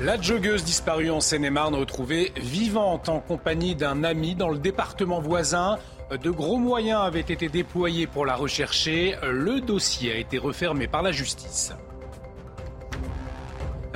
La 0.00 0.20
joggeuse 0.20 0.62
disparue 0.62 1.10
en 1.10 1.20
Seine-et-Marne 1.20 1.74
retrouvée 1.74 2.32
vivante 2.36 3.08
en 3.08 3.18
compagnie 3.18 3.74
d'un 3.74 4.04
ami 4.04 4.36
dans 4.36 4.48
le 4.48 4.58
département 4.58 5.20
voisin. 5.20 5.76
De 6.10 6.30
gros 6.30 6.56
moyens 6.56 7.00
avaient 7.02 7.20
été 7.20 7.48
déployés 7.48 8.06
pour 8.06 8.24
la 8.24 8.36
rechercher. 8.36 9.16
Le 9.22 9.60
dossier 9.60 10.12
a 10.12 10.16
été 10.16 10.38
refermé 10.38 10.86
par 10.86 11.02
la 11.02 11.10
justice. 11.10 11.72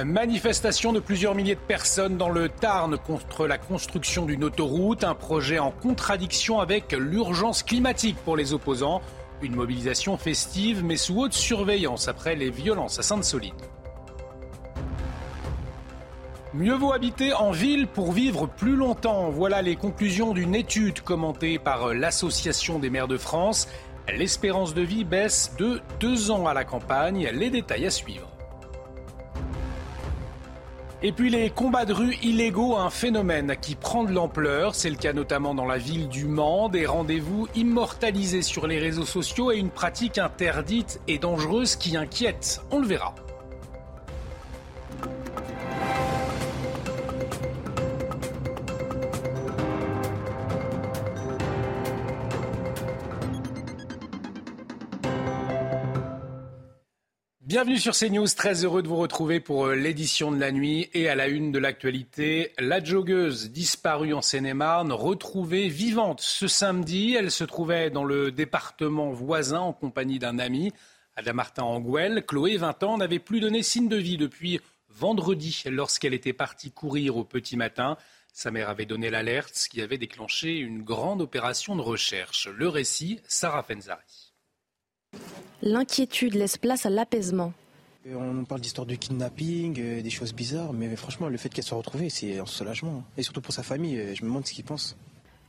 Manifestation 0.05 0.93
de 0.93 0.99
plusieurs 0.99 1.37
milliers 1.37 1.55
de 1.55 1.61
personnes 1.61 2.17
dans 2.17 2.31
le 2.31 2.49
Tarn 2.49 2.99
contre 2.99 3.47
la 3.47 3.59
construction 3.59 4.25
d'une 4.27 4.43
autoroute, 4.43 5.05
un 5.05 5.15
projet 5.15 5.61
en 5.61 5.71
contradiction 5.71 6.59
avec 6.59 6.93
l'urgence 6.93 7.63
climatique 7.63 8.17
pour 8.25 8.37
les 8.37 8.53
opposants. 8.53 9.03
Une 9.43 9.55
mobilisation 9.55 10.17
festive 10.17 10.83
mais 10.83 10.97
sous 10.97 11.21
haute 11.21 11.35
surveillance 11.35 12.09
après 12.09 12.35
les 12.35 12.51
violences 12.51 12.99
à 12.99 13.03
Sainte-Solide. 13.03 13.55
Mieux 16.55 16.75
vaut 16.75 16.93
habiter 16.93 17.33
en 17.33 17.51
ville 17.51 17.87
pour 17.87 18.13
vivre 18.13 18.47
plus 18.47 18.77
longtemps. 18.77 19.31
Voilà 19.31 19.63
les 19.63 19.75
conclusions 19.75 20.35
d'une 20.35 20.55
étude 20.55 21.01
commentée 21.01 21.59
par 21.59 21.95
l'Association 21.95 22.79
des 22.79 22.91
maires 22.91 23.09
de 23.09 23.17
France. 23.17 23.69
L'espérance 24.15 24.75
de 24.75 24.83
vie 24.83 25.05
baisse 25.05 25.55
de 25.59 25.81
deux 25.99 26.31
ans 26.31 26.47
à 26.47 26.53
la 26.53 26.65
campagne. 26.65 27.31
Les 27.33 27.49
détails 27.49 27.87
à 27.87 27.91
suivre. 27.91 28.29
Et 31.03 31.13
puis 31.13 31.31
les 31.31 31.49
combats 31.49 31.87
de 31.87 31.95
rue 31.95 32.17
illégaux, 32.23 32.77
un 32.77 32.91
phénomène 32.91 33.57
qui 33.59 33.75
prend 33.75 34.05
de 34.05 34.13
l'ampleur. 34.13 34.75
C'est 34.75 34.91
le 34.91 34.97
cas 34.97 35.15
notamment 35.15 35.55
dans 35.55 35.65
la 35.65 35.79
ville 35.79 36.11
du 36.11 36.27
Mans. 36.27 36.69
Des 36.69 36.85
rendez-vous 36.85 37.49
immortalisés 37.55 38.43
sur 38.43 38.67
les 38.67 38.79
réseaux 38.79 39.07
sociaux 39.07 39.53
et 39.53 39.57
une 39.57 39.71
pratique 39.71 40.19
interdite 40.19 41.01
et 41.09 41.17
dangereuse 41.17 41.77
qui 41.77 41.97
inquiète. 41.97 42.61
On 42.71 42.79
le 42.79 42.87
verra. 42.87 43.15
Bienvenue 57.63 57.79
sur 57.79 57.95
CNews, 57.95 58.27
très 58.27 58.65
heureux 58.65 58.83
de 58.83 58.89
vous 58.89 58.97
retrouver 58.97 59.39
pour 59.39 59.67
euh, 59.67 59.77
l'édition 59.77 60.33
de 60.33 60.41
la 60.41 60.51
nuit 60.51 60.91
et 60.95 61.09
à 61.09 61.15
la 61.15 61.29
une 61.29 61.53
de 61.53 61.61
l'actualité. 61.61 62.53
La 62.59 62.83
joggeuse 62.83 63.53
disparue 63.53 64.15
en 64.15 64.21
Seine-et-Marne, 64.21 64.91
retrouvée 64.91 65.69
vivante 65.69 66.21
ce 66.21 66.49
samedi. 66.49 67.15
Elle 67.15 67.31
se 67.31 67.45
trouvait 67.45 67.89
dans 67.89 68.03
le 68.03 68.33
département 68.33 69.13
voisin 69.13 69.61
en 69.61 69.73
compagnie 69.73 70.19
d'un 70.19 70.41
ami, 70.41 70.73
Adam 71.15 71.35
Martin 71.35 71.63
Anguel. 71.63 72.27
Chloé, 72.27 72.57
20 72.57 72.83
ans, 72.83 72.99
n'avait 72.99 73.21
plus 73.21 73.39
donné 73.39 73.63
signe 73.63 73.89
de 73.89 73.97
vie 73.97 74.17
depuis 74.17 74.59
vendredi 74.89 75.63
lorsqu'elle 75.67 76.15
était 76.15 76.33
partie 76.33 76.73
courir 76.73 77.17
au 77.17 77.23
petit 77.23 77.57
matin. 77.57 77.97
Sa 78.33 78.51
mère 78.51 78.71
avait 78.71 78.87
donné 78.87 79.09
l'alerte, 79.09 79.55
ce 79.55 79.69
qui 79.69 79.81
avait 79.83 79.99
déclenché 79.99 80.57
une 80.57 80.83
grande 80.83 81.23
opération 81.23 81.77
de 81.77 81.83
recherche. 81.83 82.49
Le 82.49 82.69
récit, 82.69 83.21
Sarah 83.29 83.63
Fenzari. 83.63 84.32
L'inquiétude 85.65 86.35
laisse 86.35 86.57
place 86.59 86.87
à 86.87 86.91
l'apaisement. 86.91 87.53
On 88.13 88.45
parle 88.45 88.61
d'histoire 88.61 88.85
de 88.85 88.97
kidnapping, 88.97 89.79
euh, 89.79 90.03
des 90.03 90.11
choses 90.11 90.35
bizarres, 90.35 90.73
mais 90.73 90.97
franchement, 90.97 91.29
le 91.29 91.37
fait 91.37 91.51
qu'elle 91.51 91.63
soit 91.63 91.79
retrouvée, 91.79 92.11
c'est 92.11 92.41
un 92.41 92.47
soulagement. 92.47 93.05
Et 93.17 93.23
surtout 93.23 93.41
pour 93.41 93.55
sa 93.55 93.63
famille, 93.63 93.97
euh, 93.97 94.13
je 94.13 94.23
me 94.23 94.29
demande 94.29 94.45
ce 94.45 94.53
qu'ils 94.53 94.65
pensent. 94.65 94.97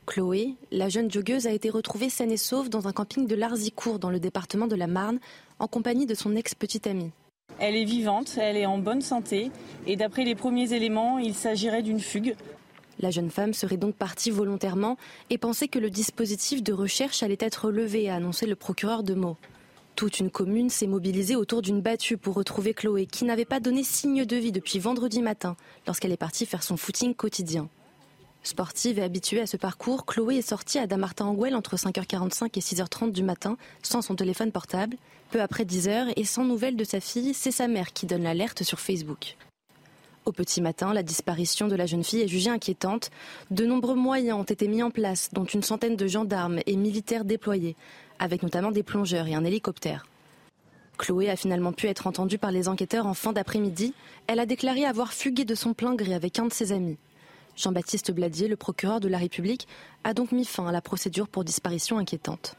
Chloé, 0.06 0.54
la 0.70 0.88
jeune 0.88 1.10
joggeuse, 1.10 1.48
a 1.48 1.50
été 1.50 1.68
retrouvée 1.68 2.10
saine 2.10 2.30
et 2.30 2.36
sauve 2.36 2.68
dans 2.68 2.86
un 2.86 2.92
camping 2.92 3.26
de 3.26 3.34
Larzicourt, 3.34 3.98
dans 3.98 4.10
le 4.10 4.20
département 4.20 4.68
de 4.68 4.76
la 4.76 4.86
Marne, 4.86 5.18
en 5.58 5.66
compagnie 5.66 6.06
de 6.06 6.14
son 6.14 6.36
ex-petite 6.36 6.86
amie. 6.86 7.10
Elle 7.58 7.74
est 7.74 7.84
vivante, 7.84 8.38
elle 8.40 8.56
est 8.56 8.66
en 8.66 8.78
bonne 8.78 9.02
santé, 9.02 9.50
et 9.88 9.96
d'après 9.96 10.24
les 10.24 10.36
premiers 10.36 10.72
éléments, 10.72 11.18
il 11.18 11.34
s'agirait 11.34 11.82
d'une 11.82 12.00
fugue. 12.00 12.36
La 13.00 13.10
jeune 13.10 13.30
femme 13.30 13.52
serait 13.52 13.78
donc 13.78 13.96
partie 13.96 14.30
volontairement 14.30 14.96
et 15.30 15.38
pensait 15.38 15.66
que 15.66 15.80
le 15.80 15.90
dispositif 15.90 16.62
de 16.62 16.72
recherche 16.72 17.24
allait 17.24 17.36
être 17.40 17.72
levé, 17.72 18.08
a 18.08 18.14
annoncé 18.14 18.46
le 18.46 18.54
procureur 18.54 19.02
de 19.02 19.14
Meaux. 19.14 19.36
Toute 19.96 20.18
une 20.18 20.30
commune 20.30 20.70
s'est 20.70 20.88
mobilisée 20.88 21.36
autour 21.36 21.62
d'une 21.62 21.80
battue 21.80 22.16
pour 22.16 22.34
retrouver 22.34 22.74
Chloé, 22.74 23.06
qui 23.06 23.24
n'avait 23.24 23.44
pas 23.44 23.60
donné 23.60 23.84
signe 23.84 24.24
de 24.24 24.36
vie 24.36 24.50
depuis 24.50 24.80
vendredi 24.80 25.22
matin, 25.22 25.56
lorsqu'elle 25.86 26.10
est 26.10 26.16
partie 26.16 26.46
faire 26.46 26.64
son 26.64 26.76
footing 26.76 27.14
quotidien. 27.14 27.68
Sportive 28.42 28.98
et 28.98 29.02
habituée 29.02 29.40
à 29.40 29.46
ce 29.46 29.56
parcours, 29.56 30.04
Chloé 30.04 30.38
est 30.38 30.42
sortie 30.42 30.80
à 30.80 30.88
Damartin-Anguel 30.88 31.54
entre 31.54 31.76
5h45 31.76 32.50
et 32.56 32.60
6h30 32.60 33.12
du 33.12 33.22
matin, 33.22 33.56
sans 33.84 34.02
son 34.02 34.16
téléphone 34.16 34.50
portable. 34.50 34.96
Peu 35.30 35.40
après 35.40 35.64
10h 35.64 36.12
et 36.16 36.24
sans 36.24 36.44
nouvelles 36.44 36.76
de 36.76 36.84
sa 36.84 36.98
fille, 36.98 37.32
c'est 37.32 37.52
sa 37.52 37.68
mère 37.68 37.92
qui 37.92 38.06
donne 38.06 38.24
l'alerte 38.24 38.64
sur 38.64 38.80
Facebook. 38.80 39.36
Au 40.24 40.32
petit 40.32 40.62
matin, 40.62 40.92
la 40.92 41.02
disparition 41.02 41.68
de 41.68 41.76
la 41.76 41.86
jeune 41.86 42.02
fille 42.02 42.22
est 42.22 42.28
jugée 42.28 42.50
inquiétante. 42.50 43.10
De 43.50 43.66
nombreux 43.66 43.94
moyens 43.94 44.38
ont 44.38 44.44
été 44.44 44.68
mis 44.68 44.82
en 44.82 44.90
place, 44.90 45.28
dont 45.32 45.44
une 45.44 45.62
centaine 45.62 45.96
de 45.96 46.06
gendarmes 46.06 46.60
et 46.66 46.76
militaires 46.76 47.26
déployés, 47.26 47.76
avec 48.18 48.42
notamment 48.42 48.70
des 48.70 48.82
plongeurs 48.82 49.26
et 49.26 49.34
un 49.34 49.44
hélicoptère. 49.44 50.06
Chloé 50.96 51.28
a 51.28 51.36
finalement 51.36 51.72
pu 51.72 51.86
être 51.86 52.06
entendue 52.06 52.38
par 52.38 52.52
les 52.52 52.68
enquêteurs 52.68 53.06
en 53.06 53.14
fin 53.14 53.32
d'après-midi. 53.32 53.94
Elle 54.26 54.40
a 54.40 54.46
déclaré 54.46 54.84
avoir 54.84 55.12
fugué 55.12 55.44
de 55.44 55.54
son 55.54 55.74
plein 55.74 55.94
gré 55.94 56.14
avec 56.14 56.38
un 56.38 56.46
de 56.46 56.52
ses 56.52 56.72
amis. 56.72 56.98
Jean-Baptiste 57.56 58.12
Bladier, 58.12 58.48
le 58.48 58.56
procureur 58.56 59.00
de 59.00 59.08
la 59.08 59.18
République, 59.18 59.68
a 60.02 60.14
donc 60.14 60.32
mis 60.32 60.44
fin 60.44 60.66
à 60.66 60.72
la 60.72 60.80
procédure 60.80 61.28
pour 61.28 61.44
disparition 61.44 61.98
inquiétante. 61.98 62.56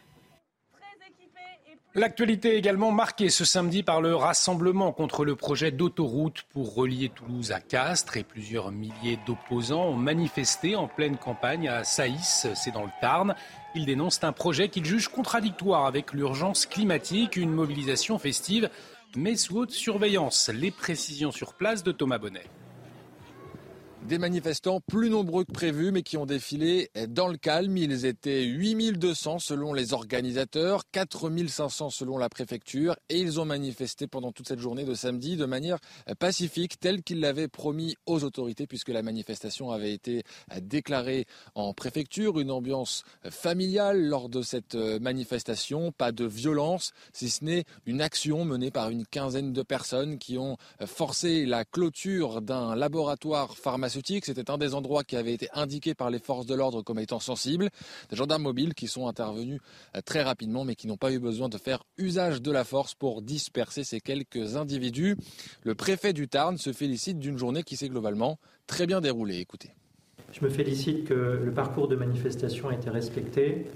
L'actualité 1.98 2.56
est 2.56 2.58
également 2.58 2.92
marquée 2.92 3.30
ce 3.30 3.46
samedi 3.46 3.82
par 3.82 4.02
le 4.02 4.18
rassemblement 4.18 4.92
contre 4.92 5.24
le 5.24 5.38
projet 5.38 5.72
d'autoroute 5.72 6.44
pour 6.52 6.76
relier 6.76 7.08
Toulouse 7.08 7.54
à 7.54 7.62
Castres 7.62 8.18
et 8.18 8.24
plusieurs 8.24 8.74
milliers 8.74 9.18
d'opposants 9.26 9.86
ont 9.86 9.96
manifesté 9.96 10.76
en 10.76 10.90
pleine 10.90 11.16
campagne 11.16 11.70
à 11.70 11.86
Saïs, 11.86 12.48
c'est 12.54 12.72
dans 12.72 12.84
le 12.84 12.92
Tarn. 13.00 13.34
Ils 13.76 13.86
dénoncent 13.86 14.26
un 14.26 14.34
projet 14.34 14.68
qu'ils 14.68 14.84
jugent 14.84 15.08
contradictoire 15.08 15.86
avec 15.86 16.12
l'urgence 16.12 16.66
climatique, 16.66 17.38
une 17.38 17.52
mobilisation 17.52 18.20
festive 18.20 18.70
mais 19.16 19.38
sous 19.38 19.60
haute 19.60 19.72
surveillance. 19.72 20.52
Les 20.54 20.72
précisions 20.72 21.32
sur 21.32 21.54
place 21.54 21.82
de 21.82 21.94
Thomas 21.94 22.18
Bonnet. 22.18 22.44
Des 24.08 24.20
manifestants 24.20 24.82
plus 24.82 25.10
nombreux 25.10 25.46
que 25.46 25.52
prévu, 25.52 25.92
mais 25.92 26.04
qui 26.04 26.16
ont 26.18 26.28
défilé 26.28 26.92
dans 27.10 27.28
le 27.28 27.38
calme. 27.38 27.76
Ils 27.76 28.06
étaient 28.06 28.44
8200 28.44 29.40
selon 29.40 29.74
les 29.74 29.94
organisateurs, 29.94 30.84
4500 30.92 31.90
selon 31.90 32.20
la 32.20 32.30
préfecture, 32.30 32.96
et 33.10 33.20
ils 33.20 33.40
ont 33.40 33.46
manifesté 33.46 34.06
pendant 34.06 34.32
toute 34.32 34.48
cette 34.48 34.60
journée 34.60 34.84
de 34.84 34.94
samedi 34.94 35.38
de 35.38 35.46
manière 35.46 35.80
pacifique, 36.20 36.80
telle 36.80 37.02
qu'ils 37.02 37.20
l'avaient 37.20 37.48
promis 37.48 37.96
aux 38.06 38.24
autorités, 38.24 38.68
puisque 38.68 38.90
la 38.90 39.02
manifestation 39.02 39.72
avait 39.72 39.94
été 39.94 40.22
déclarée 40.62 41.26
en 41.56 41.74
préfecture. 41.74 42.40
Une 42.40 42.52
ambiance 42.52 43.06
familiale 43.32 44.06
lors 44.06 44.30
de 44.30 44.44
cette 44.44 44.76
manifestation, 44.76 45.92
pas 45.92 46.12
de 46.12 46.26
violence, 46.26 46.92
si 47.12 47.32
ce 47.32 47.44
n'est 47.44 47.64
une 47.88 48.02
action 48.02 48.46
menée 48.46 48.70
par 48.70 48.92
une 48.92 49.08
quinzaine 49.08 49.52
de 49.52 49.64
personnes 49.64 50.20
qui 50.20 50.38
ont 50.38 50.58
forcé 50.86 51.48
la 51.48 51.66
clôture 51.66 52.44
d'un 52.44 52.76
laboratoire 52.76 53.58
pharmaceutique 53.58 53.95
c'était 54.26 54.50
un 54.52 54.58
des 54.58 54.74
endroits 54.74 55.04
qui 55.04 55.16
avait 55.16 55.34
été 55.34 55.48
indiqué 55.54 55.94
par 55.94 56.10
les 56.10 56.20
forces 56.20 56.46
de 56.46 56.56
l'ordre 56.56 56.82
comme 56.82 57.00
étant 57.00 57.20
sensible. 57.20 57.70
Des 58.10 58.16
gendarmes 58.16 58.44
mobiles 58.44 58.74
qui 58.74 58.88
sont 58.88 59.08
intervenus 59.08 59.60
euh, 59.96 60.02
très 60.02 60.24
rapidement 60.24 60.66
mais 60.66 60.76
qui 60.76 60.88
n'ont 60.88 60.98
pas 60.98 61.12
eu 61.12 61.20
besoin 61.20 61.50
de 61.50 61.58
faire 61.58 61.84
usage 61.98 62.42
de 62.42 62.52
la 62.52 62.64
force 62.64 62.94
pour 62.94 63.22
disperser 63.22 63.84
ces 63.84 64.00
quelques 64.00 64.56
individus. 64.56 65.16
Le 65.64 65.76
préfet 65.76 66.14
du 66.14 66.28
Tarn 66.28 66.58
se 66.58 66.74
félicite 66.74 67.20
d'une 67.20 67.38
journée 67.38 67.64
qui 67.64 67.78
s'est 67.78 67.90
globalement 67.90 68.40
très 68.68 68.88
bien 68.88 69.02
déroulée. 69.02 69.38
Écoutez. 69.38 69.72
Je 70.32 70.44
me 70.44 70.50
félicite 70.50 71.06
que 71.06 71.14
le 71.14 71.52
parcours 71.52 71.88
de 71.88 71.96
manifestation 71.96 72.72
ait 72.72 72.76
été 72.76 72.90
respecté 72.90 73.68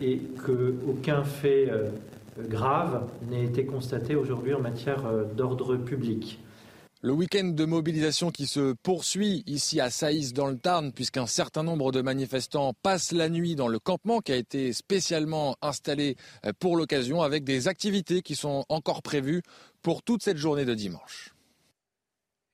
et 0.00 0.18
qu'aucun 0.44 1.24
fait 1.24 1.68
euh, 1.70 1.90
grave 2.48 3.08
n'ait 3.28 3.44
été 3.44 3.66
constaté 3.66 4.14
aujourd'hui 4.14 4.54
en 4.54 4.60
matière 4.60 5.06
euh, 5.06 5.24
d'ordre 5.24 5.76
public. 5.76 6.38
Le 7.00 7.12
week-end 7.12 7.44
de 7.44 7.64
mobilisation 7.64 8.32
qui 8.32 8.48
se 8.48 8.72
poursuit 8.72 9.44
ici 9.46 9.80
à 9.80 9.88
Saïs 9.88 10.32
dans 10.32 10.48
le 10.48 10.58
Tarn, 10.58 10.92
puisqu'un 10.92 11.28
certain 11.28 11.62
nombre 11.62 11.92
de 11.92 12.00
manifestants 12.00 12.74
passent 12.82 13.12
la 13.12 13.28
nuit 13.28 13.54
dans 13.54 13.68
le 13.68 13.78
campement 13.78 14.18
qui 14.18 14.32
a 14.32 14.36
été 14.36 14.72
spécialement 14.72 15.54
installé 15.62 16.16
euh, 16.44 16.52
pour 16.58 16.76
l'occasion, 16.76 17.22
avec 17.22 17.44
des 17.44 17.68
activités 17.68 18.20
qui 18.20 18.34
sont 18.34 18.64
encore 18.68 19.02
prévues 19.02 19.42
pour 19.80 20.02
toute 20.02 20.24
cette 20.24 20.38
journée 20.38 20.64
de 20.64 20.74
dimanche. 20.74 21.32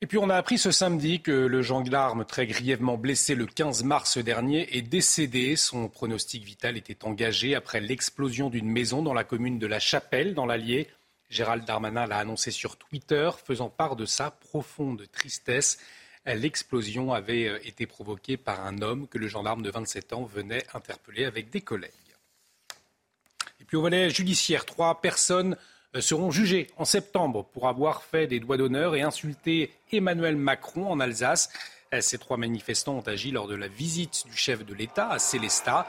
Et 0.02 0.06
puis 0.06 0.18
on 0.18 0.28
a 0.28 0.36
appris 0.36 0.58
ce 0.58 0.70
samedi 0.70 1.22
que 1.22 1.32
le 1.32 1.62
gendarme 1.62 2.26
très 2.26 2.46
grièvement 2.46 2.98
blessé 2.98 3.34
le 3.34 3.46
15 3.46 3.82
mars 3.84 4.18
dernier 4.18 4.76
est 4.76 4.82
décédé. 4.82 5.56
Son 5.56 5.88
pronostic 5.88 6.44
vital 6.44 6.76
était 6.76 7.06
engagé 7.06 7.54
après 7.54 7.80
l'explosion 7.80 8.50
d'une 8.50 8.68
maison 8.68 9.00
dans 9.00 9.14
la 9.14 9.24
commune 9.24 9.58
de 9.58 9.66
La 9.66 9.80
Chapelle, 9.80 10.34
dans 10.34 10.44
l'Allier. 10.44 10.88
Gérald 11.34 11.64
Darmanin 11.64 12.06
l'a 12.06 12.18
annoncé 12.18 12.52
sur 12.52 12.76
Twitter, 12.76 13.28
faisant 13.44 13.68
part 13.68 13.96
de 13.96 14.06
sa 14.06 14.30
profonde 14.30 15.04
tristesse. 15.10 15.78
L'explosion 16.24 17.12
avait 17.12 17.48
euh, 17.48 17.58
été 17.66 17.86
provoquée 17.86 18.36
par 18.36 18.64
un 18.64 18.80
homme 18.82 19.08
que 19.08 19.18
le 19.18 19.26
gendarme 19.26 19.62
de 19.62 19.70
27 19.70 20.12
ans 20.12 20.22
venait 20.22 20.64
interpeller 20.74 21.24
avec 21.24 21.50
des 21.50 21.60
collègues. 21.60 21.90
Et 23.60 23.64
puis 23.64 23.76
au 23.76 23.82
volet 23.82 24.10
judiciaire, 24.10 24.64
trois 24.64 25.00
personnes 25.00 25.56
euh, 25.96 26.00
seront 26.00 26.30
jugés 26.30 26.68
en 26.76 26.84
septembre 26.84 27.44
pour 27.52 27.66
avoir 27.66 28.04
fait 28.04 28.28
des 28.28 28.38
doigts 28.38 28.56
d'honneur 28.56 28.94
et 28.94 29.02
insulté 29.02 29.74
Emmanuel 29.90 30.36
Macron 30.36 30.88
en 30.88 31.00
Alsace. 31.00 31.50
Euh, 31.92 32.00
ces 32.00 32.18
trois 32.18 32.36
manifestants 32.36 32.98
ont 32.98 33.08
agi 33.08 33.32
lors 33.32 33.48
de 33.48 33.56
la 33.56 33.68
visite 33.68 34.24
du 34.30 34.36
chef 34.36 34.64
de 34.64 34.72
l'État 34.72 35.10
à 35.10 35.18
Célestat. 35.18 35.84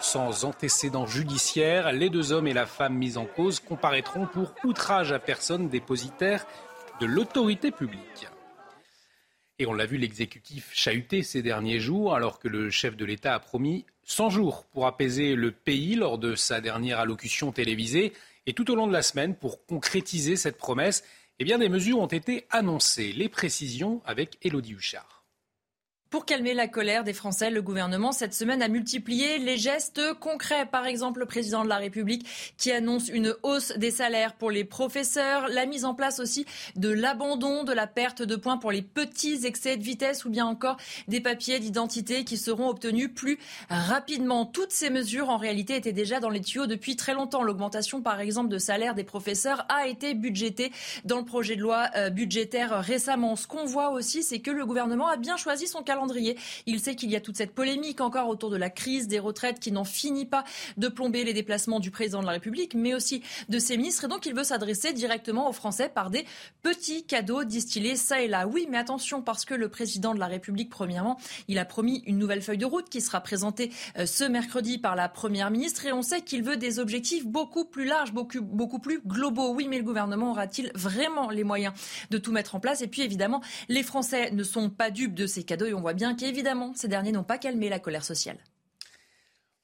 Sans 0.00 0.44
antécédent 0.44 1.06
judiciaire, 1.06 1.92
les 1.92 2.08
deux 2.08 2.32
hommes 2.32 2.46
et 2.46 2.54
la 2.54 2.66
femme 2.66 2.94
mis 2.94 3.16
en 3.16 3.26
cause 3.26 3.60
comparaîtront 3.60 4.26
pour 4.26 4.54
outrage 4.64 5.12
à 5.12 5.18
personne 5.18 5.68
dépositaire 5.68 6.46
de 7.00 7.06
l'autorité 7.06 7.70
publique. 7.70 8.28
Et 9.58 9.66
on 9.66 9.72
l'a 9.72 9.86
vu, 9.86 9.96
l'exécutif 9.96 10.70
chahuté 10.72 11.24
ces 11.24 11.42
derniers 11.42 11.80
jours, 11.80 12.14
alors 12.14 12.38
que 12.38 12.46
le 12.46 12.70
chef 12.70 12.96
de 12.96 13.04
l'État 13.04 13.34
a 13.34 13.40
promis 13.40 13.86
100 14.04 14.30
jours 14.30 14.64
pour 14.72 14.86
apaiser 14.86 15.34
le 15.34 15.50
pays 15.50 15.96
lors 15.96 16.18
de 16.18 16.36
sa 16.36 16.60
dernière 16.60 17.00
allocution 17.00 17.50
télévisée. 17.50 18.12
Et 18.46 18.52
tout 18.52 18.70
au 18.70 18.76
long 18.76 18.86
de 18.86 18.92
la 18.92 19.02
semaine, 19.02 19.34
pour 19.34 19.66
concrétiser 19.66 20.36
cette 20.36 20.58
promesse, 20.58 21.02
eh 21.40 21.44
bien, 21.44 21.58
des 21.58 21.68
mesures 21.68 21.98
ont 21.98 22.06
été 22.06 22.46
annoncées. 22.50 23.12
Les 23.12 23.28
précisions 23.28 24.00
avec 24.04 24.38
Élodie 24.42 24.74
Huchard. 24.74 25.17
Pour 26.10 26.24
calmer 26.24 26.54
la 26.54 26.68
colère 26.68 27.04
des 27.04 27.12
Français, 27.12 27.50
le 27.50 27.60
gouvernement 27.60 28.12
cette 28.12 28.32
semaine 28.32 28.62
a 28.62 28.68
multiplié 28.68 29.36
les 29.36 29.58
gestes 29.58 30.00
concrets. 30.14 30.64
Par 30.64 30.86
exemple, 30.86 31.20
le 31.20 31.26
président 31.26 31.62
de 31.64 31.68
la 31.68 31.76
République 31.76 32.26
qui 32.56 32.72
annonce 32.72 33.10
une 33.10 33.34
hausse 33.42 33.76
des 33.76 33.90
salaires 33.90 34.32
pour 34.32 34.50
les 34.50 34.64
professeurs, 34.64 35.48
la 35.48 35.66
mise 35.66 35.84
en 35.84 35.94
place 35.94 36.18
aussi 36.18 36.46
de 36.76 36.88
l'abandon 36.88 37.62
de 37.62 37.74
la 37.74 37.86
perte 37.86 38.22
de 38.22 38.36
points 38.36 38.56
pour 38.56 38.72
les 38.72 38.80
petits 38.80 39.44
excès 39.44 39.76
de 39.76 39.82
vitesse 39.82 40.24
ou 40.24 40.30
bien 40.30 40.46
encore 40.46 40.78
des 41.08 41.20
papiers 41.20 41.58
d'identité 41.58 42.24
qui 42.24 42.38
seront 42.38 42.70
obtenus 42.70 43.10
plus 43.14 43.38
rapidement. 43.68 44.46
Toutes 44.46 44.72
ces 44.72 44.88
mesures 44.88 45.28
en 45.28 45.36
réalité 45.36 45.76
étaient 45.76 45.92
déjà 45.92 46.20
dans 46.20 46.30
les 46.30 46.40
tuyaux 46.40 46.66
depuis 46.66 46.96
très 46.96 47.12
longtemps. 47.12 47.42
L'augmentation 47.42 48.00
par 48.00 48.20
exemple 48.20 48.48
de 48.48 48.56
salaire 48.56 48.94
des 48.94 49.04
professeurs 49.04 49.66
a 49.68 49.86
été 49.86 50.14
budgétée 50.14 50.72
dans 51.04 51.18
le 51.18 51.26
projet 51.26 51.54
de 51.54 51.60
loi 51.60 51.90
euh, 51.96 52.08
budgétaire 52.08 52.80
récemment. 52.80 53.36
Ce 53.36 53.46
qu'on 53.46 53.66
voit 53.66 53.90
aussi, 53.90 54.22
c'est 54.22 54.40
que 54.40 54.50
le 54.50 54.64
gouvernement 54.64 55.08
a 55.08 55.18
bien 55.18 55.36
choisi 55.36 55.66
son 55.66 55.82
calendrier 55.82 55.97
il 56.66 56.80
sait 56.80 56.94
qu'il 56.94 57.10
y 57.10 57.16
a 57.16 57.20
toute 57.20 57.36
cette 57.36 57.54
polémique 57.54 58.00
encore 58.00 58.28
autour 58.28 58.50
de 58.50 58.56
la 58.56 58.70
crise 58.70 59.08
des 59.08 59.18
retraites 59.18 59.60
qui 59.60 59.72
n'en 59.72 59.84
finit 59.84 60.26
pas 60.26 60.44
de 60.76 60.88
plomber 60.88 61.24
les 61.24 61.32
déplacements 61.32 61.80
du 61.80 61.90
président 61.90 62.20
de 62.20 62.26
la 62.26 62.32
République, 62.32 62.74
mais 62.74 62.94
aussi 62.94 63.22
de 63.48 63.58
ses 63.58 63.76
ministres. 63.76 64.04
Et 64.04 64.08
donc, 64.08 64.26
il 64.26 64.34
veut 64.34 64.44
s'adresser 64.44 64.92
directement 64.92 65.48
aux 65.48 65.52
Français 65.52 65.90
par 65.92 66.10
des 66.10 66.24
petits 66.62 67.04
cadeaux 67.04 67.44
distillés 67.44 67.96
ça 67.96 68.20
et 68.20 68.28
là. 68.28 68.46
Oui, 68.46 68.66
mais 68.70 68.78
attention, 68.78 69.22
parce 69.22 69.44
que 69.44 69.54
le 69.54 69.68
président 69.68 70.14
de 70.14 70.20
la 70.20 70.26
République, 70.26 70.70
premièrement, 70.70 71.18
il 71.48 71.58
a 71.58 71.64
promis 71.64 72.02
une 72.06 72.18
nouvelle 72.18 72.42
feuille 72.42 72.58
de 72.58 72.66
route 72.66 72.88
qui 72.88 73.00
sera 73.00 73.20
présentée 73.20 73.70
euh, 73.98 74.06
ce 74.06 74.24
mercredi 74.24 74.78
par 74.78 74.96
la 74.96 75.08
Première 75.08 75.50
ministre. 75.50 75.86
Et 75.86 75.92
on 75.92 76.02
sait 76.02 76.22
qu'il 76.22 76.42
veut 76.42 76.56
des 76.56 76.78
objectifs 76.78 77.26
beaucoup 77.26 77.64
plus 77.64 77.84
larges, 77.84 78.12
beaucoup, 78.12 78.42
beaucoup 78.42 78.78
plus 78.78 79.00
globaux. 79.06 79.52
Oui, 79.54 79.66
mais 79.68 79.78
le 79.78 79.84
gouvernement 79.84 80.30
aura-t-il 80.32 80.70
vraiment 80.74 81.30
les 81.30 81.44
moyens 81.44 81.74
de 82.10 82.18
tout 82.18 82.32
mettre 82.32 82.54
en 82.54 82.60
place? 82.60 82.82
Et 82.82 82.88
puis, 82.88 83.02
évidemment, 83.02 83.42
les 83.68 83.82
Français 83.82 84.30
ne 84.30 84.42
sont 84.42 84.70
pas 84.70 84.90
dupes 84.90 85.14
de 85.14 85.26
ces 85.26 85.42
cadeaux 85.42 85.66
bien 85.94 86.14
qu'évidemment, 86.14 86.72
ces 86.74 86.88
derniers 86.88 87.12
n'ont 87.12 87.24
pas 87.24 87.38
calmé 87.38 87.68
la 87.68 87.78
colère 87.78 88.04
sociale. 88.04 88.38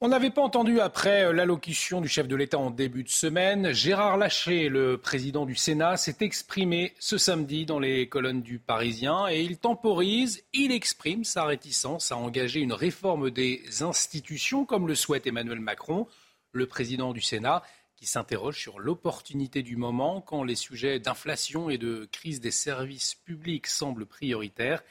On 0.01 0.09
n'avait 0.09 0.29
pas 0.29 0.41
entendu 0.41 0.81
après 0.81 1.23
euh, 1.23 1.31
l'allocution 1.31 2.01
du 2.01 2.09
chef 2.09 2.27
de 2.27 2.35
l'État 2.35 2.59
en 2.59 2.69
début 2.69 3.03
de 3.03 3.09
semaine. 3.09 3.71
Gérard 3.71 4.17
Lachet, 4.17 4.67
le 4.67 4.97
président 4.97 5.45
du 5.45 5.55
Sénat, 5.55 5.95
s'est 5.95 6.17
exprimé 6.19 6.93
ce 6.99 7.17
samedi 7.17 7.65
dans 7.65 7.79
les 7.79 8.09
colonnes 8.09 8.41
du 8.41 8.59
Parisien 8.59 9.27
et 9.29 9.41
il 9.41 9.57
temporise, 9.57 10.43
il 10.51 10.73
exprime 10.73 11.23
sa 11.23 11.45
réticence 11.45 12.11
à 12.11 12.17
engager 12.17 12.59
une 12.59 12.73
réforme 12.73 13.31
des 13.31 13.63
institutions 13.81 14.65
comme 14.65 14.85
le 14.85 14.95
souhaite 14.95 15.27
Emmanuel 15.27 15.61
Macron, 15.61 16.07
le 16.51 16.67
président 16.67 17.13
du 17.13 17.21
Sénat, 17.21 17.63
qui 17.95 18.05
s'interroge 18.05 18.59
sur 18.59 18.79
l'opportunité 18.79 19.63
du 19.63 19.77
moment 19.77 20.19
quand 20.19 20.43
les 20.43 20.55
sujets 20.55 20.99
d'inflation 20.99 21.69
et 21.69 21.77
de 21.77 22.07
crise 22.11 22.41
des 22.41 22.51
services 22.51 23.15
publics 23.15 23.67
semblent 23.67 24.05
prioritaires. 24.05 24.83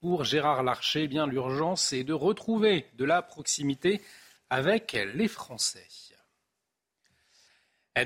Pour 0.00 0.24
Gérard 0.24 0.62
Larcher, 0.62 1.02
eh 1.02 1.08
bien 1.08 1.26
l'urgence 1.26 1.92
est 1.92 2.04
de 2.04 2.14
retrouver 2.14 2.86
de 2.94 3.04
la 3.04 3.20
proximité 3.20 4.00
avec 4.48 4.96
les 5.14 5.28
Français. 5.28 5.86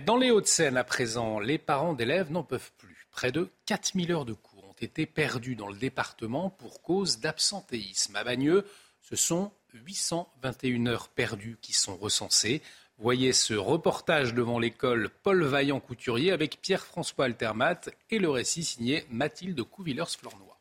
Dans 0.04 0.16
les 0.16 0.32
Hauts-de-Seine, 0.32 0.76
à 0.76 0.82
présent, 0.82 1.38
les 1.38 1.58
parents 1.58 1.92
d'élèves 1.92 2.32
n'en 2.32 2.42
peuvent 2.42 2.72
plus. 2.78 3.06
Près 3.12 3.30
de 3.30 3.48
4000 3.66 4.10
heures 4.10 4.24
de 4.24 4.32
cours 4.32 4.64
ont 4.64 4.74
été 4.80 5.06
perdues 5.06 5.54
dans 5.54 5.68
le 5.68 5.76
département 5.76 6.50
pour 6.50 6.82
cause 6.82 7.20
d'absentéisme. 7.20 8.16
À 8.16 8.24
Bagneux, 8.24 8.66
ce 9.00 9.14
sont 9.14 9.52
821 9.74 10.86
heures 10.86 11.08
perdues 11.08 11.58
qui 11.62 11.74
sont 11.74 11.96
recensées. 11.96 12.60
Voyez 12.98 13.32
ce 13.32 13.54
reportage 13.54 14.34
devant 14.34 14.58
l'école 14.58 15.10
Paul 15.22 15.44
Vaillant-Couturier 15.44 16.32
avec 16.32 16.60
Pierre-François 16.60 17.26
Altermat 17.26 17.88
et 18.10 18.18
le 18.18 18.30
récit 18.30 18.64
signé 18.64 19.06
Mathilde 19.10 19.62
Couvillers-Flornois. 19.62 20.53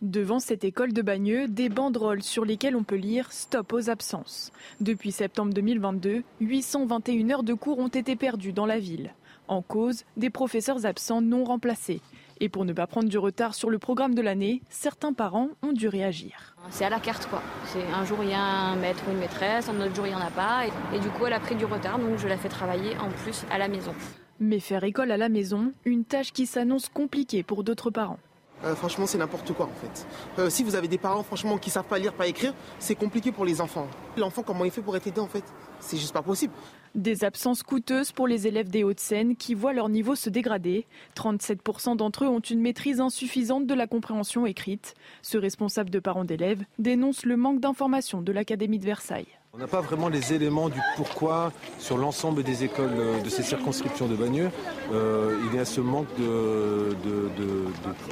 Devant 0.00 0.38
cette 0.38 0.62
école 0.62 0.92
de 0.92 1.02
Bagneux, 1.02 1.48
des 1.48 1.68
banderoles 1.68 2.22
sur 2.22 2.44
lesquelles 2.44 2.76
on 2.76 2.84
peut 2.84 2.94
lire 2.94 3.32
Stop 3.32 3.72
aux 3.72 3.90
absences. 3.90 4.52
Depuis 4.80 5.10
septembre 5.10 5.52
2022, 5.52 6.22
821 6.40 7.30
heures 7.30 7.42
de 7.42 7.52
cours 7.52 7.80
ont 7.80 7.88
été 7.88 8.14
perdues 8.14 8.52
dans 8.52 8.64
la 8.64 8.78
ville. 8.78 9.12
En 9.48 9.60
cause, 9.60 10.04
des 10.16 10.30
professeurs 10.30 10.86
absents 10.86 11.20
non 11.20 11.42
remplacés. 11.42 12.00
Et 12.38 12.48
pour 12.48 12.64
ne 12.64 12.72
pas 12.72 12.86
prendre 12.86 13.08
du 13.08 13.18
retard 13.18 13.56
sur 13.56 13.70
le 13.70 13.80
programme 13.80 14.14
de 14.14 14.22
l'année, 14.22 14.62
certains 14.70 15.12
parents 15.12 15.48
ont 15.62 15.72
dû 15.72 15.88
réagir. 15.88 16.54
C'est 16.70 16.84
à 16.84 16.90
la 16.90 17.00
carte 17.00 17.26
quoi. 17.26 17.42
C'est 17.64 17.84
un 17.92 18.04
jour 18.04 18.18
il 18.22 18.30
y 18.30 18.34
a 18.34 18.40
un 18.40 18.76
maître 18.76 19.02
ou 19.08 19.10
une 19.10 19.18
maîtresse, 19.18 19.68
un 19.68 19.80
autre 19.80 19.96
jour 19.96 20.06
il 20.06 20.10
n'y 20.10 20.14
en 20.14 20.20
a 20.20 20.30
pas. 20.30 20.64
Et, 20.64 20.96
et 20.96 21.00
du 21.00 21.08
coup 21.08 21.26
elle 21.26 21.32
a 21.32 21.40
pris 21.40 21.56
du 21.56 21.64
retard 21.64 21.98
donc 21.98 22.18
je 22.18 22.28
la 22.28 22.36
fais 22.36 22.48
travailler 22.48 22.96
en 22.98 23.08
plus 23.08 23.44
à 23.50 23.58
la 23.58 23.66
maison. 23.66 23.92
Mais 24.38 24.60
faire 24.60 24.84
école 24.84 25.10
à 25.10 25.16
la 25.16 25.28
maison, 25.28 25.72
une 25.84 26.04
tâche 26.04 26.32
qui 26.32 26.46
s'annonce 26.46 26.88
compliquée 26.88 27.42
pour 27.42 27.64
d'autres 27.64 27.90
parents. 27.90 28.20
Euh, 28.64 28.74
franchement, 28.74 29.06
c'est 29.06 29.18
n'importe 29.18 29.52
quoi 29.52 29.66
en 29.66 29.80
fait. 29.80 30.06
Euh, 30.38 30.50
si 30.50 30.64
vous 30.64 30.74
avez 30.74 30.88
des 30.88 30.98
parents, 30.98 31.22
franchement, 31.22 31.58
qui 31.58 31.70
savent 31.70 31.84
pas 31.84 31.98
lire, 31.98 32.12
pas 32.12 32.26
écrire, 32.26 32.54
c'est 32.78 32.94
compliqué 32.94 33.32
pour 33.32 33.44
les 33.44 33.60
enfants. 33.60 33.86
L'enfant, 34.16 34.42
comment 34.42 34.64
il 34.64 34.70
fait 34.70 34.82
pour 34.82 34.96
être 34.96 35.06
aidé 35.06 35.20
en 35.20 35.28
fait? 35.28 35.44
C'est 35.80 35.96
juste 35.96 36.12
pas 36.12 36.22
possible. 36.22 36.52
Des 36.94 37.22
absences 37.22 37.62
coûteuses 37.62 38.10
pour 38.10 38.26
les 38.26 38.46
élèves 38.46 38.70
des 38.70 38.82
Hauts-de-Seine 38.82 39.36
qui 39.36 39.54
voient 39.54 39.72
leur 39.72 39.88
niveau 39.88 40.14
se 40.16 40.30
dégrader. 40.30 40.86
37% 41.16 41.96
d'entre 41.96 42.24
eux 42.24 42.28
ont 42.28 42.40
une 42.40 42.60
maîtrise 42.60 43.00
insuffisante 43.00 43.66
de 43.66 43.74
la 43.74 43.86
compréhension 43.86 44.46
écrite. 44.46 44.94
Ce 45.22 45.38
responsable 45.38 45.90
de 45.90 46.00
parents 46.00 46.24
d'élèves 46.24 46.64
dénonce 46.78 47.24
le 47.24 47.36
manque 47.36 47.60
d'informations 47.60 48.22
de 48.22 48.32
l'Académie 48.32 48.78
de 48.78 48.86
Versailles. 48.86 49.37
On 49.54 49.58
n'a 49.58 49.66
pas 49.66 49.80
vraiment 49.80 50.10
les 50.10 50.34
éléments 50.34 50.68
du 50.68 50.78
pourquoi 50.96 51.52
sur 51.78 51.96
l'ensemble 51.96 52.42
des 52.42 52.64
écoles 52.64 52.92
euh, 52.92 53.22
de 53.22 53.30
ces 53.30 53.42
circonscriptions 53.42 54.06
de 54.06 54.14
Bagneux. 54.14 54.50
Euh, 54.92 55.40
il 55.48 55.56
y 55.56 55.58
a 55.58 55.64
ce 55.64 55.80
manque 55.80 56.06
de, 56.18 56.94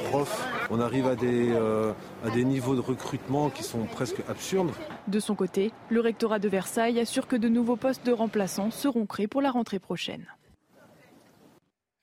profs. 0.09 0.47
On 0.71 0.79
arrive 0.79 1.05
euh, 1.05 1.93
à 2.25 2.29
des 2.31 2.43
niveaux 2.43 2.75
de 2.75 2.81
recrutement 2.81 3.49
qui 3.49 3.63
sont 3.63 3.83
presque 3.83 4.21
absurdes. 4.27 4.71
De 5.07 5.19
son 5.19 5.35
côté, 5.35 5.71
le 5.89 6.01
rectorat 6.01 6.39
de 6.39 6.49
Versailles 6.49 6.99
assure 6.99 7.27
que 7.27 7.35
de 7.35 7.49
nouveaux 7.49 7.75
postes 7.75 8.05
de 8.05 8.11
remplaçants 8.11 8.71
seront 8.71 9.05
créés 9.05 9.27
pour 9.27 9.43
la 9.43 9.51
rentrée 9.51 9.79
prochaine. 9.79 10.25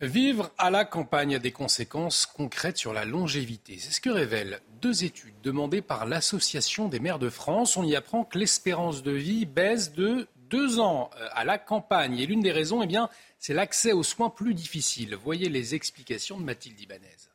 Vivre 0.04 0.50
à 0.58 0.70
la 0.70 0.84
campagne 0.84 1.36
a 1.36 1.38
des 1.38 1.50
conséquences 1.50 2.26
concrètes 2.26 2.76
sur 2.76 2.92
la 2.92 3.06
longévité. 3.06 3.78
C'est 3.78 3.90
ce 3.90 4.02
que 4.02 4.10
révèlent 4.10 4.60
deux 4.82 5.02
études 5.02 5.34
demandées 5.42 5.80
par 5.80 6.04
l'Association 6.04 6.88
des 6.88 7.00
maires 7.00 7.18
de 7.18 7.30
France. 7.30 7.78
On 7.78 7.84
y 7.84 7.96
apprend 7.96 8.22
que 8.24 8.38
l'espérance 8.38 9.02
de 9.02 9.12
vie 9.12 9.46
baisse 9.46 9.94
de 9.94 10.28
deux 10.50 10.78
ans 10.78 11.08
euh, 11.16 11.26
à 11.32 11.46
la 11.46 11.56
campagne. 11.56 12.18
Et 12.18 12.26
l'une 12.26 12.42
des 12.42 12.52
raisons, 12.52 12.82
eh 12.82 12.86
bien, 12.86 13.08
c'est 13.38 13.54
l'accès 13.54 13.92
aux 13.92 14.02
soins 14.02 14.28
plus 14.28 14.52
difficile. 14.52 15.16
Voyez 15.16 15.48
les 15.48 15.74
explications 15.74 16.38
de 16.38 16.44
Mathilde 16.44 16.78
Ibanez. 16.78 17.30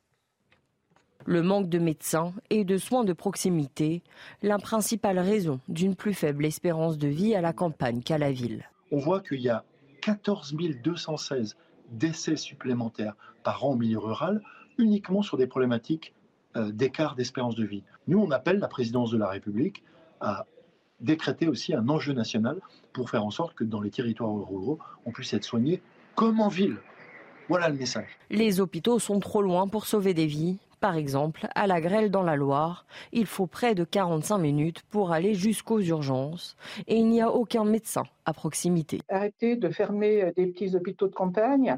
Le 1.26 1.42
manque 1.42 1.70
de 1.70 1.80
médecins 1.80 2.34
et 2.52 2.66
de 2.66 2.78
soins 2.78 3.04
de 3.04 3.14
proximité, 3.14 4.04
la 4.44 4.60
principale 4.60 5.18
raison 5.18 5.60
d'une 5.70 5.96
plus 5.96 6.14
faible 6.14 6.46
espérance 6.46 7.00
de 7.00 7.08
vie 7.08 7.34
à 7.34 7.42
la 7.42 7.52
campagne 7.52 8.04
qu'à 8.04 8.20
la 8.20 8.32
ville. 8.32 8.70
On 8.92 9.00
voit 9.00 9.22
qu'il 9.22 9.42
y 9.42 9.50
a 9.50 9.64
14 10.02 10.56
216 10.84 11.56
décès 11.92 12.36
supplémentaires 12.36 13.16
par 13.44 13.66
an 13.66 13.72
au 13.72 13.76
milieu 13.76 14.00
rural, 14.00 14.42
uniquement 14.78 15.22
sur 15.22 15.38
des 15.38 15.48
problématiques 15.48 16.14
euh, 16.56 16.72
d'écart 16.72 17.16
d'espérance 17.16 17.56
de 17.56 17.66
vie. 17.66 17.84
Nous, 18.08 18.20
on 18.20 18.32
appelle 18.32 18.60
la 18.60 18.68
présidence 18.68 19.12
de 19.12 19.18
la 19.18 19.28
République 19.28 19.84
à 20.20 20.46
décréter 21.00 21.48
aussi 21.48 21.74
un 21.74 21.88
enjeu 21.90 22.14
national 22.14 22.60
pour 22.94 23.10
faire 23.10 23.24
en 23.24 23.32
sorte 23.32 23.56
que 23.56 23.64
dans 23.64 23.82
les 23.82 23.92
territoires 23.92 24.34
ruraux, 24.34 24.80
on 25.06 25.12
puisse 25.12 25.34
être 25.34 25.44
soigné 25.44 25.82
comme 26.16 26.40
en 26.40 26.50
ville. 26.50 26.78
Voilà 27.48 27.70
le 27.70 27.76
message. 27.76 28.18
Les 28.30 28.60
hôpitaux 28.60 29.00
sont 29.00 29.20
trop 29.20 29.42
loin 29.42 29.68
pour 29.68 29.86
sauver 29.86 30.14
des 30.14 30.26
vies. 30.26 30.58
Par 30.80 30.96
exemple, 30.96 31.48
à 31.56 31.68
la 31.68 31.82
Grêle 31.82 32.10
dans 32.10 32.24
la 32.24 32.38
Loire, 32.38 32.86
il 33.12 33.26
faut 33.26 33.48
près 33.48 33.76
de 33.76 33.84
45 33.84 34.38
minutes 34.38 34.82
pour 34.84 35.12
aller 35.12 35.34
jusqu'aux 35.34 35.82
urgences 35.82 36.56
et 36.88 36.96
il 36.96 37.10
n'y 37.10 37.22
a 37.22 37.32
aucun 37.32 37.66
médecin 37.66 38.04
à 38.26 38.32
proximité. 38.34 39.02
Arrêtez 39.10 39.58
de 39.58 39.70
fermer 39.70 40.24
euh, 40.24 40.32
des 40.36 40.48
petits 40.48 40.76
hôpitaux 40.76 41.08
de 41.08 41.16
campagne. 41.16 41.78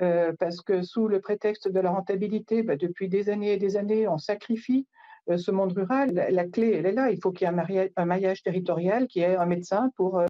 Euh, 0.00 0.32
parce 0.40 0.62
que 0.62 0.82
sous 0.82 1.06
le 1.06 1.20
prétexte 1.20 1.68
de 1.68 1.78
la 1.78 1.90
rentabilité, 1.90 2.64
bah, 2.64 2.74
depuis 2.74 3.08
des 3.08 3.30
années 3.30 3.52
et 3.52 3.56
des 3.56 3.76
années, 3.76 4.08
on 4.08 4.18
sacrifie 4.18 4.88
euh, 5.28 5.36
ce 5.36 5.52
monde 5.52 5.72
rural. 5.72 6.12
La, 6.12 6.44
clé, 6.44 6.72
elle 6.74 6.86
est 6.86 6.92
là. 6.92 7.12
Il 7.12 7.20
faut 7.20 7.30
qu'il 7.30 7.46
y 7.46 7.50
ait 7.50 7.92
un 7.94 8.04
maillage, 8.04 8.42
territorial 8.42 9.06
qui 9.06 9.20
ait 9.20 9.36
un 9.36 9.46
médecin 9.46 9.92
pour 9.94 10.20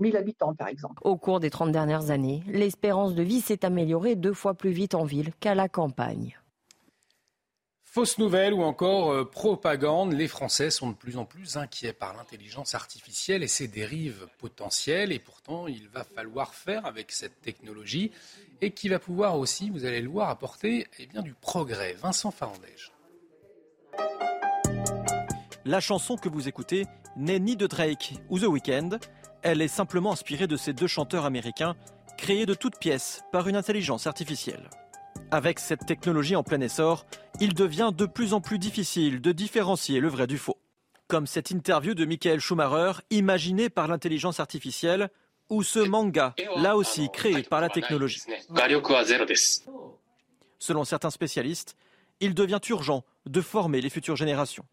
1000 0.00 0.16
habitants, 0.16 0.54
par 0.54 0.66
exemple. 0.66 1.00
Au 1.04 1.16
cours 1.16 1.38
des 1.38 1.50
30 1.50 1.70
dernières 1.70 2.10
années, 2.10 2.42
l'espérance 2.48 3.14
de 3.14 3.22
vie 3.22 3.40
s'est 3.40 3.64
améliorée 3.64 4.16
deux 4.16 4.34
fois 4.34 4.54
plus 4.54 4.70
vite 4.70 4.96
en 4.96 5.04
ville 5.04 5.30
qu'à 5.38 5.54
la 5.54 5.68
campagne. 5.68 6.36
Fausse 7.98 8.18
nouvelle 8.18 8.54
ou 8.54 8.62
encore 8.62 9.10
euh, 9.10 9.24
propagande, 9.24 10.12
les 10.12 10.28
Français 10.28 10.70
sont 10.70 10.90
de 10.90 10.94
plus 10.94 11.16
en 11.16 11.24
plus 11.24 11.56
inquiets 11.56 11.92
par 11.92 12.16
l'intelligence 12.16 12.76
artificielle 12.76 13.42
et 13.42 13.48
ses 13.48 13.66
dérives 13.66 14.28
potentielles. 14.38 15.10
Et 15.10 15.18
pourtant, 15.18 15.66
il 15.66 15.88
va 15.88 16.04
falloir 16.04 16.54
faire 16.54 16.86
avec 16.86 17.10
cette 17.10 17.40
technologie 17.42 18.12
et 18.60 18.70
qui 18.70 18.88
va 18.88 19.00
pouvoir 19.00 19.36
aussi, 19.36 19.68
vous 19.70 19.84
allez 19.84 20.00
le 20.00 20.08
voir, 20.08 20.28
apporter 20.30 20.86
eh 21.00 21.06
bien, 21.06 21.22
du 21.22 21.34
progrès. 21.34 21.94
Vincent 21.94 22.30
Farandège. 22.30 22.92
La 25.64 25.80
chanson 25.80 26.14
que 26.14 26.28
vous 26.28 26.46
écoutez 26.46 26.86
n'est 27.16 27.40
ni 27.40 27.56
de 27.56 27.66
Drake 27.66 28.14
ou 28.28 28.38
The 28.38 28.44
Weeknd. 28.44 28.90
Elle 29.42 29.60
est 29.60 29.66
simplement 29.66 30.12
inspirée 30.12 30.46
de 30.46 30.56
ces 30.56 30.72
deux 30.72 30.86
chanteurs 30.86 31.24
américains 31.24 31.74
créés 32.16 32.46
de 32.46 32.54
toutes 32.54 32.78
pièces 32.78 33.24
par 33.32 33.48
une 33.48 33.56
intelligence 33.56 34.06
artificielle. 34.06 34.70
Avec 35.32 35.58
cette 35.58 35.84
technologie 35.84 36.36
en 36.36 36.44
plein 36.44 36.60
essor, 36.60 37.04
il 37.40 37.54
devient 37.54 37.92
de 37.96 38.06
plus 38.06 38.34
en 38.34 38.40
plus 38.40 38.58
difficile 38.58 39.20
de 39.20 39.32
différencier 39.32 40.00
le 40.00 40.08
vrai 40.08 40.26
du 40.26 40.38
faux. 40.38 40.58
Comme 41.06 41.26
cette 41.26 41.50
interview 41.50 41.94
de 41.94 42.04
Michael 42.04 42.40
Schumacher, 42.40 43.00
imaginée 43.10 43.70
par 43.70 43.88
l'intelligence 43.88 44.40
artificielle, 44.40 45.08
ou 45.48 45.62
ce 45.62 45.78
manga, 45.78 46.34
là 46.56 46.76
aussi 46.76 47.08
créé 47.10 47.42
par 47.42 47.60
la 47.60 47.70
technologie. 47.70 48.20
Selon 50.58 50.84
certains 50.84 51.10
spécialistes, 51.10 51.76
il 52.20 52.34
devient 52.34 52.60
urgent 52.68 53.04
de 53.24 53.40
former 53.40 53.80
les 53.80 53.90
futures 53.90 54.16
générations 54.16 54.66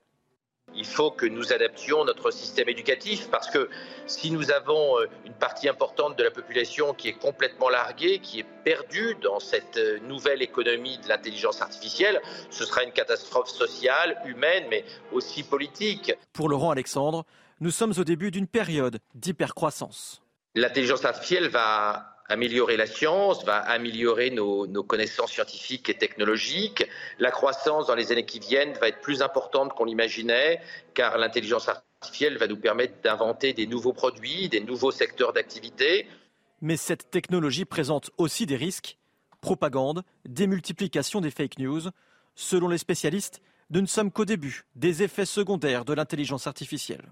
il 0.75 0.85
faut 0.85 1.11
que 1.11 1.25
nous 1.25 1.53
adaptions 1.53 2.05
notre 2.05 2.31
système 2.31 2.69
éducatif 2.69 3.29
parce 3.31 3.49
que 3.49 3.69
si 4.07 4.31
nous 4.31 4.51
avons 4.51 4.99
euh, 4.99 5.07
une 5.25 5.33
partie 5.33 5.69
importante 5.69 6.17
de 6.17 6.23
la 6.23 6.31
population 6.31 6.93
qui 6.93 7.07
est 7.07 7.13
complètement 7.13 7.69
larguée, 7.69 8.19
qui 8.19 8.39
est 8.39 8.45
perdue 8.63 9.15
dans 9.21 9.39
cette 9.39 9.77
euh, 9.77 9.99
nouvelle 10.01 10.41
économie 10.41 10.97
de 10.99 11.07
l'intelligence 11.07 11.61
artificielle, 11.61 12.21
ce 12.49 12.65
sera 12.65 12.83
une 12.83 12.91
catastrophe 12.91 13.49
sociale, 13.49 14.21
humaine, 14.25 14.65
mais 14.69 14.85
aussi 15.11 15.43
politique. 15.43 16.13
Pour 16.33 16.49
Laurent 16.49 16.71
Alexandre, 16.71 17.25
nous 17.61 17.71
sommes 17.71 17.93
au 17.97 18.03
début 18.03 18.31
d'une 18.31 18.47
période 18.47 18.99
d'hypercroissance. 19.13 20.21
L'intelligence 20.55 21.05
artificielle 21.05 21.49
va 21.49 22.14
améliorer 22.27 22.77
la 22.77 22.87
science, 22.87 23.45
va 23.45 23.57
améliorer 23.57 24.31
nos, 24.31 24.67
connaissances 24.83 25.31
scientifiques 25.31 25.89
et 25.89 25.97
technologiques. 25.97 26.87
La 27.19 27.31
croissance 27.31 27.87
dans 27.87 27.95
les 27.95 28.11
années 28.11 28.25
qui 28.25 28.39
viennent 28.39 28.73
va 28.73 28.87
être 28.87 29.01
plus 29.01 29.21
importante 29.21 29.73
qu'on 29.73 29.85
l'imaginait, 29.85 30.61
car 30.93 31.17
l'intelligence 31.17 31.69
artificielle 31.69 32.37
va 32.37 32.47
nous 32.47 32.57
permettre 32.57 33.01
d'inventer 33.01 33.53
des 33.53 33.67
nouveaux 33.67 33.93
produits, 33.93 34.49
des 34.49 34.61
nouveaux 34.61 34.91
secteurs 34.91 35.33
d'activité. 35.33 36.07
Mais 36.61 36.77
cette 36.77 37.11
technologie 37.11 37.65
présente 37.65 38.11
aussi 38.17 38.45
des 38.45 38.55
risques 38.55 38.97
propagande, 39.45 40.03
démultiplication 40.27 41.21
des 41.21 41.29
fake 41.29 41.59
news. 41.59 41.81
Selon 42.33 42.67
les 42.67 42.79
spécialistes, 42.79 43.43
nous 43.69 43.79
ne 43.79 43.85
sommes 43.85 44.11
qu'au 44.11 44.25
début 44.25 44.63
des 44.75 45.03
effets 45.03 45.27
secondaires 45.27 45.85
de 45.85 45.93
l'intelligence 45.93 46.47
artificielle. 46.47 47.11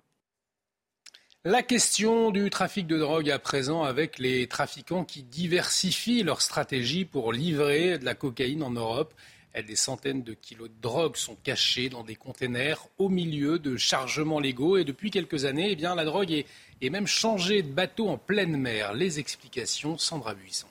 La 1.45 1.61
question 1.61 2.31
du 2.31 2.49
trafic 2.49 2.87
de 2.87 2.97
drogue 2.97 3.29
à 3.29 3.37
présent 3.37 3.83
avec 3.83 4.17
les 4.17 4.47
trafiquants 4.47 5.03
qui 5.03 5.23
diversifient 5.23 6.23
leur 6.23 6.41
stratégie 6.41 7.03
pour 7.03 7.33
livrer 7.33 7.97
de 7.97 8.05
la 8.05 8.15
cocaïne 8.15 8.63
en 8.63 8.69
Europe. 8.69 9.13
Des 9.53 9.75
centaines 9.75 10.23
de 10.23 10.33
kilos 10.33 10.69
de 10.69 10.81
drogue 10.81 11.17
sont 11.17 11.35
cachés 11.43 11.89
dans 11.89 12.05
des 12.05 12.15
containers 12.15 12.87
au 12.97 13.09
milieu 13.09 13.59
de 13.59 13.75
chargements 13.75 14.39
légaux. 14.39 14.77
Et 14.77 14.85
depuis 14.85 15.11
quelques 15.11 15.43
années, 15.43 15.75
eh 15.77 15.81
la 15.81 16.05
drogue 16.05 16.31
est, 16.31 16.45
est 16.81 16.89
même 16.89 17.07
changée 17.07 17.61
de 17.61 17.73
bateau 17.73 18.07
en 18.07 18.17
pleine 18.17 18.55
mer. 18.55 18.93
Les 18.93 19.19
explications, 19.19 19.97
Sandra 19.97 20.35
Buisson. 20.35 20.67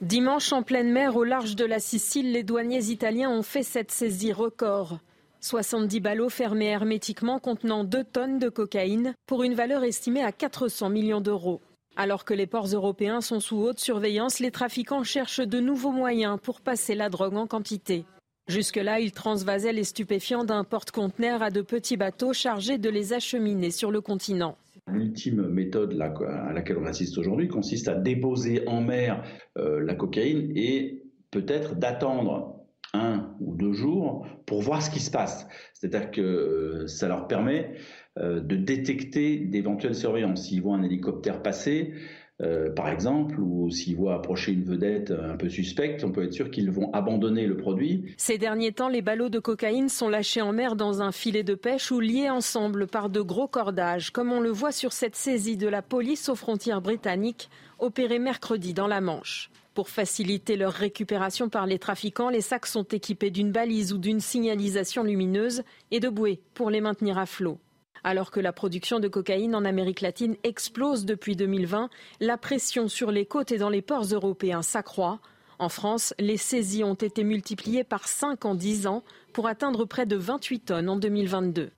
Dimanche, 0.00 0.52
en 0.52 0.64
pleine 0.64 0.90
mer, 0.90 1.14
au 1.14 1.22
large 1.22 1.54
de 1.54 1.64
la 1.64 1.78
Sicile, 1.78 2.32
les 2.32 2.42
douaniers 2.42 2.86
italiens 2.86 3.30
ont 3.30 3.44
fait 3.44 3.62
cette 3.62 3.92
saisie 3.92 4.32
record. 4.32 4.98
70 5.40 6.00
ballots 6.00 6.28
fermés 6.28 6.66
hermétiquement 6.66 7.38
contenant 7.38 7.84
2 7.84 8.04
tonnes 8.04 8.38
de 8.38 8.48
cocaïne 8.48 9.14
pour 9.26 9.42
une 9.42 9.54
valeur 9.54 9.84
estimée 9.84 10.22
à 10.22 10.32
400 10.32 10.90
millions 10.90 11.20
d'euros. 11.20 11.60
Alors 11.96 12.24
que 12.24 12.34
les 12.34 12.46
ports 12.46 12.66
européens 12.66 13.20
sont 13.20 13.40
sous 13.40 13.56
haute 13.56 13.80
surveillance, 13.80 14.38
les 14.38 14.50
trafiquants 14.50 15.04
cherchent 15.04 15.40
de 15.40 15.60
nouveaux 15.60 15.90
moyens 15.90 16.38
pour 16.42 16.60
passer 16.60 16.94
la 16.94 17.08
drogue 17.08 17.36
en 17.36 17.46
quantité. 17.46 18.04
Jusque-là, 18.48 19.00
ils 19.00 19.12
transvasaient 19.12 19.72
les 19.72 19.84
stupéfiants 19.84 20.44
d'un 20.44 20.64
porte-conteneur 20.64 21.42
à 21.42 21.50
de 21.50 21.60
petits 21.60 21.96
bateaux 21.96 22.32
chargés 22.32 22.78
de 22.78 22.88
les 22.88 23.12
acheminer 23.12 23.70
sur 23.70 23.90
le 23.90 24.00
continent. 24.00 24.56
L'ultime 24.90 25.48
méthode 25.48 26.00
à 26.00 26.52
laquelle 26.52 26.78
on 26.78 26.86
assiste 26.86 27.18
aujourd'hui 27.18 27.48
consiste 27.48 27.88
à 27.88 27.94
déposer 27.94 28.66
en 28.66 28.80
mer 28.80 29.22
euh, 29.58 29.80
la 29.80 29.94
cocaïne 29.94 30.50
et 30.56 31.02
peut-être 31.30 31.74
d'attendre 31.74 32.64
un 32.94 33.27
deux 33.58 33.72
jours 33.72 34.26
pour 34.46 34.62
voir 34.62 34.80
ce 34.82 34.88
qui 34.88 35.00
se 35.00 35.10
passe. 35.10 35.46
C'est-à-dire 35.74 36.10
que 36.10 36.20
euh, 36.20 36.86
ça 36.86 37.08
leur 37.08 37.26
permet 37.26 37.74
euh, 38.16 38.40
de 38.40 38.56
détecter 38.56 39.36
d'éventuelles 39.38 39.94
surveillances. 39.94 40.46
S'ils 40.46 40.62
voient 40.62 40.76
un 40.76 40.82
hélicoptère 40.82 41.42
passer, 41.42 41.92
euh, 42.40 42.70
par 42.70 42.88
exemple, 42.88 43.40
ou 43.40 43.68
s'ils 43.68 43.96
voient 43.96 44.14
approcher 44.14 44.52
une 44.52 44.62
vedette 44.62 45.10
un 45.10 45.36
peu 45.36 45.48
suspecte, 45.48 46.04
on 46.04 46.12
peut 46.12 46.22
être 46.22 46.32
sûr 46.32 46.50
qu'ils 46.50 46.70
vont 46.70 46.90
abandonner 46.92 47.46
le 47.46 47.56
produit. 47.56 48.14
Ces 48.16 48.38
derniers 48.38 48.72
temps, 48.72 48.88
les 48.88 49.02
ballots 49.02 49.28
de 49.28 49.40
cocaïne 49.40 49.88
sont 49.88 50.08
lâchés 50.08 50.40
en 50.40 50.52
mer 50.52 50.76
dans 50.76 51.02
un 51.02 51.10
filet 51.10 51.42
de 51.42 51.56
pêche 51.56 51.90
ou 51.90 51.98
liés 51.98 52.30
ensemble 52.30 52.86
par 52.86 53.10
de 53.10 53.20
gros 53.20 53.48
cordages, 53.48 54.12
comme 54.12 54.32
on 54.32 54.40
le 54.40 54.50
voit 54.50 54.72
sur 54.72 54.92
cette 54.92 55.16
saisie 55.16 55.56
de 55.56 55.68
la 55.68 55.82
police 55.82 56.28
aux 56.28 56.36
frontières 56.36 56.80
britanniques 56.80 57.50
opérée 57.80 58.18
mercredi 58.18 58.72
dans 58.72 58.86
la 58.88 59.00
Manche. 59.00 59.50
Pour 59.78 59.90
faciliter 59.90 60.56
leur 60.56 60.72
récupération 60.72 61.48
par 61.48 61.64
les 61.64 61.78
trafiquants, 61.78 62.30
les 62.30 62.40
sacs 62.40 62.66
sont 62.66 62.82
équipés 62.82 63.30
d'une 63.30 63.52
balise 63.52 63.92
ou 63.92 63.98
d'une 63.98 64.18
signalisation 64.18 65.04
lumineuse 65.04 65.62
et 65.92 66.00
de 66.00 66.08
bouées 66.08 66.40
pour 66.54 66.68
les 66.68 66.80
maintenir 66.80 67.16
à 67.16 67.26
flot. 67.26 67.60
Alors 68.02 68.32
que 68.32 68.40
la 68.40 68.52
production 68.52 68.98
de 68.98 69.06
cocaïne 69.06 69.54
en 69.54 69.64
Amérique 69.64 70.00
latine 70.00 70.34
explose 70.42 71.04
depuis 71.04 71.36
2020, 71.36 71.90
la 72.18 72.36
pression 72.36 72.88
sur 72.88 73.12
les 73.12 73.24
côtes 73.24 73.52
et 73.52 73.58
dans 73.58 73.68
les 73.68 73.80
ports 73.80 74.06
européens 74.06 74.62
s'accroît. 74.62 75.20
En 75.60 75.68
France, 75.68 76.12
les 76.18 76.38
saisies 76.38 76.82
ont 76.82 76.94
été 76.94 77.22
multipliées 77.22 77.84
par 77.84 78.08
5 78.08 78.46
en 78.46 78.56
10 78.56 78.88
ans 78.88 79.04
pour 79.32 79.46
atteindre 79.46 79.84
près 79.84 80.06
de 80.06 80.16
28 80.16 80.58
tonnes 80.58 80.88
en 80.88 80.96
2022. 80.96 81.70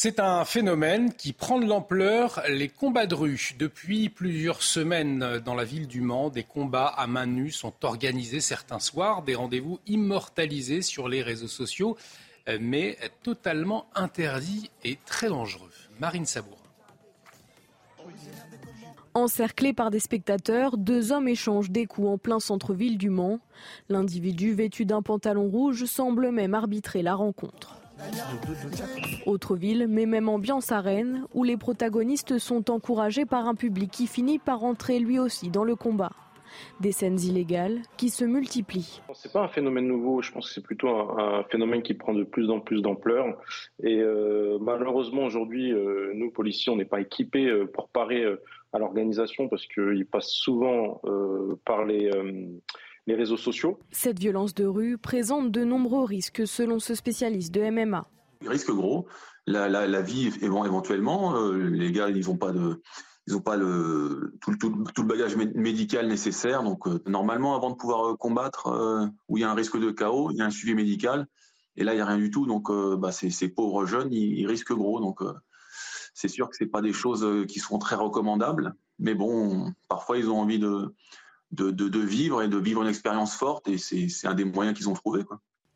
C'est 0.00 0.20
un 0.20 0.44
phénomène 0.44 1.12
qui 1.12 1.32
prend 1.32 1.58
de 1.58 1.66
l'ampleur, 1.66 2.40
les 2.48 2.68
combats 2.68 3.06
de 3.06 3.16
rue. 3.16 3.56
Depuis 3.58 4.08
plusieurs 4.08 4.62
semaines 4.62 5.40
dans 5.44 5.56
la 5.56 5.64
ville 5.64 5.88
du 5.88 6.02
Mans, 6.02 6.30
des 6.30 6.44
combats 6.44 6.86
à 6.86 7.08
main 7.08 7.26
nue 7.26 7.50
sont 7.50 7.72
organisés 7.82 8.38
certains 8.38 8.78
soirs, 8.78 9.24
des 9.24 9.34
rendez-vous 9.34 9.80
immortalisés 9.88 10.82
sur 10.82 11.08
les 11.08 11.20
réseaux 11.20 11.48
sociaux, 11.48 11.96
mais 12.60 12.96
totalement 13.24 13.86
interdits 13.96 14.70
et 14.84 15.00
très 15.04 15.30
dangereux. 15.30 15.72
Marine 15.98 16.26
Sabour. 16.26 16.58
Encerclés 19.14 19.72
par 19.72 19.90
des 19.90 19.98
spectateurs, 19.98 20.76
deux 20.76 21.10
hommes 21.10 21.26
échangent 21.26 21.72
des 21.72 21.86
coups 21.86 22.06
en 22.06 22.18
plein 22.18 22.38
centre-ville 22.38 22.98
du 22.98 23.10
Mans. 23.10 23.40
L'individu 23.88 24.54
vêtu 24.54 24.84
d'un 24.84 25.02
pantalon 25.02 25.48
rouge 25.48 25.86
semble 25.86 26.30
même 26.30 26.54
arbitrer 26.54 27.02
la 27.02 27.16
rencontre. 27.16 27.80
Autre 29.26 29.56
ville, 29.56 29.86
mais 29.88 30.06
même 30.06 30.28
ambiance 30.28 30.72
à 30.72 30.80
Rennes, 30.80 31.24
où 31.34 31.44
les 31.44 31.56
protagonistes 31.56 32.38
sont 32.38 32.70
encouragés 32.70 33.26
par 33.26 33.46
un 33.46 33.54
public 33.54 33.90
qui 33.90 34.06
finit 34.06 34.38
par 34.38 34.64
entrer 34.64 34.98
lui 34.98 35.18
aussi 35.18 35.50
dans 35.50 35.64
le 35.64 35.76
combat. 35.76 36.12
Des 36.80 36.92
scènes 36.92 37.20
illégales 37.20 37.82
qui 37.98 38.08
se 38.08 38.24
multiplient. 38.24 39.02
C'est 39.12 39.32
pas 39.32 39.42
un 39.42 39.48
phénomène 39.48 39.86
nouveau, 39.86 40.22
je 40.22 40.32
pense 40.32 40.48
que 40.48 40.54
c'est 40.54 40.64
plutôt 40.64 40.88
un, 40.88 41.44
phénomène 41.50 41.82
qui 41.82 41.94
prend 41.94 42.14
de 42.14 42.24
plus 42.24 42.50
en 42.50 42.60
plus 42.60 42.80
d'ampleur. 42.80 43.26
Et 43.82 43.98
euh, 43.98 44.58
malheureusement 44.60 45.24
aujourd'hui, 45.24 45.72
euh, 45.72 46.12
nous 46.14 46.30
policiers, 46.30 46.72
on 46.72 46.76
n'est 46.76 46.86
pas 46.86 47.00
équipés 47.00 47.46
euh, 47.46 47.66
pour 47.66 47.88
parer 47.90 48.24
à 48.72 48.78
l'organisation 48.78 49.48
parce 49.48 49.66
qu'ils 49.66 50.06
passent 50.06 50.30
souvent 50.30 51.00
par 51.64 51.84
les 51.84 52.10
les 53.08 53.14
réseaux 53.14 53.38
sociaux. 53.38 53.78
Cette 53.90 54.18
violence 54.18 54.54
de 54.54 54.66
rue 54.66 54.98
présente 54.98 55.50
de 55.50 55.64
nombreux 55.64 56.04
risques 56.04 56.46
selon 56.46 56.78
ce 56.78 56.94
spécialiste 56.94 57.52
de 57.52 57.62
MMA. 57.70 58.06
Risque 58.46 58.70
gros, 58.70 59.06
la, 59.46 60.02
vie 60.02 60.30
éventuellement, 60.42 61.34
euh, 61.36 61.70
les 61.70 61.90
gars 61.90 62.10
ils 62.10 62.22
vont 62.22 62.36
pas 62.36 62.52
de 62.52 62.82
ils 63.26 63.32
n'ont 63.32 63.40
pas 63.40 63.56
le 63.56 64.34
tout, 64.40 64.52
le 64.62 65.02
bagage 65.02 65.36
médical 65.36 66.06
nécessaire. 66.06 66.62
Donc 66.62 66.86
normalement, 67.06 67.56
avant 67.56 67.70
de 67.70 67.76
pouvoir 67.76 68.16
combattre, 68.16 69.10
où 69.28 69.36
il 69.36 69.42
y 69.42 69.44
a 69.44 69.50
un 69.50 69.54
risque 69.54 69.78
de 69.78 69.90
chaos, 69.90 70.30
il 70.30 70.38
y 70.38 70.40
a 70.40 70.46
un 70.46 70.50
suivi 70.50 70.74
médical. 70.74 71.26
Et 71.76 71.84
là, 71.84 71.92
il 71.92 71.96
n'y 71.96 72.00
a 72.00 72.06
rien 72.06 72.16
du 72.16 72.30
tout. 72.30 72.46
Donc 72.46 72.70
bah, 72.98 73.12
ces, 73.12 73.48
pauvres 73.50 73.84
jeunes, 73.84 74.10
ils, 74.12 74.46
risquent 74.46 74.72
gros. 74.72 74.98
Donc 75.00 75.20
c'est 76.14 76.28
sûr 76.28 76.48
que 76.48 76.56
c'est 76.56 76.68
pas 76.68 76.80
des 76.80 76.94
choses 76.94 77.46
qui 77.46 77.58
sont 77.58 77.78
très 77.78 77.96
recommandables. 77.96 78.74
Mais 78.98 79.14
bon, 79.14 79.74
parfois 79.90 80.16
ils 80.16 80.30
ont 80.30 80.40
envie 80.40 80.58
de 80.58 80.94
de, 81.52 82.00
vivre 82.00 82.42
et 82.42 82.48
de 82.48 82.58
vivre 82.58 82.82
une 82.82 82.88
expérience 82.88 83.34
forte. 83.34 83.68
Et 83.68 83.78
c'est 83.78 84.26
un 84.26 84.34
des 84.34 84.44
moyens 84.44 84.76
qu'ils 84.76 84.88
ont 84.88 84.94
trouvé. 84.94 85.22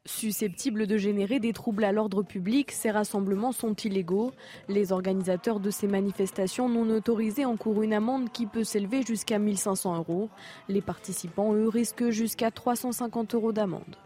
Susceptibles 0.04 0.88
de 0.88 0.96
générer 0.96 1.38
des 1.38 1.52
troubles 1.52 1.84
à 1.84 1.92
l'ordre 1.92 2.24
public, 2.24 2.72
ces 2.72 2.90
rassemblements 2.90 3.52
sont 3.52 3.74
illégaux. 3.74 4.32
Les 4.68 4.90
organisateurs 4.90 5.60
de 5.60 5.70
ces 5.70 5.86
manifestations 5.86 6.68
non 6.68 6.90
autorisées 6.90 7.44
encourent 7.44 7.84
une 7.84 7.94
amende 7.94 8.32
qui 8.32 8.46
peut 8.46 8.64
s'élever 8.64 9.02
jusqu'à 9.02 9.38
1500 9.38 9.98
euros. 9.98 10.28
Les 10.68 10.80
participants, 10.80 11.54
eux, 11.54 11.68
risquent 11.68 12.10
jusqu'à 12.10 12.50
350 12.50 13.34
euros 13.36 13.52
d'amende. 13.52 13.96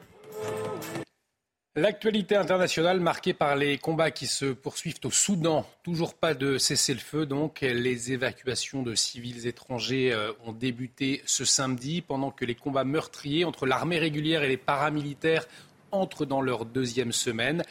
L'actualité 1.78 2.36
internationale 2.36 3.00
marquée 3.00 3.34
par 3.34 3.54
les 3.54 3.76
combats 3.76 4.10
qui 4.10 4.26
se 4.26 4.46
poursuivent 4.46 5.00
au 5.04 5.10
Soudan. 5.10 5.66
Toujours 5.82 6.14
pas 6.14 6.32
de 6.32 6.56
cessez-le-feu, 6.56 7.26
donc 7.26 7.60
les 7.60 8.12
évacuations 8.12 8.82
de 8.82 8.94
civils 8.94 9.46
étrangers 9.46 10.10
euh, 10.10 10.32
ont 10.46 10.52
débuté 10.52 11.20
ce 11.26 11.44
samedi 11.44 12.00
pendant 12.00 12.30
que 12.30 12.46
les 12.46 12.54
combats 12.54 12.84
meurtriers 12.84 13.44
entre 13.44 13.66
l'armée 13.66 13.98
régulière 13.98 14.42
et 14.42 14.48
les 14.48 14.56
paramilitaires 14.56 15.46
entrent 15.92 16.24
dans 16.24 16.40
leur 16.40 16.64
deuxième 16.64 17.12
semaine. 17.12 17.62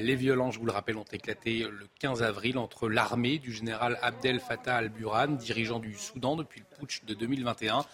Les 0.00 0.16
violences, 0.16 0.54
je 0.54 0.58
vous 0.58 0.66
le 0.66 0.72
rappelle, 0.72 0.96
ont 0.96 1.04
éclaté 1.12 1.60
le 1.60 1.86
15 2.00 2.24
avril 2.24 2.58
entre 2.58 2.88
l'armée 2.88 3.38
du 3.38 3.52
général 3.52 4.00
Abdel 4.02 4.40
Fattah 4.40 4.78
al-Burhan, 4.78 5.28
dirigeant 5.28 5.78
du 5.78 5.94
Soudan 5.94 6.34
depuis 6.34 6.58
le 6.58 6.76
putsch 6.76 7.04
de 7.04 7.14
2021, 7.14 7.84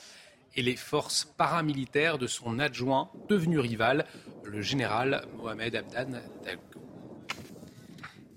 et 0.57 0.63
les 0.63 0.77
forces 0.77 1.25
paramilitaires 1.37 2.19
de 2.19 2.27
son 2.27 2.59
adjoint 2.59 3.11
devenu 3.29 3.59
rival, 3.59 4.07
le 4.45 4.63
général 4.63 5.25
Mohamed 5.37 5.77
Abdan 5.77 6.21
Daglo. 6.45 6.81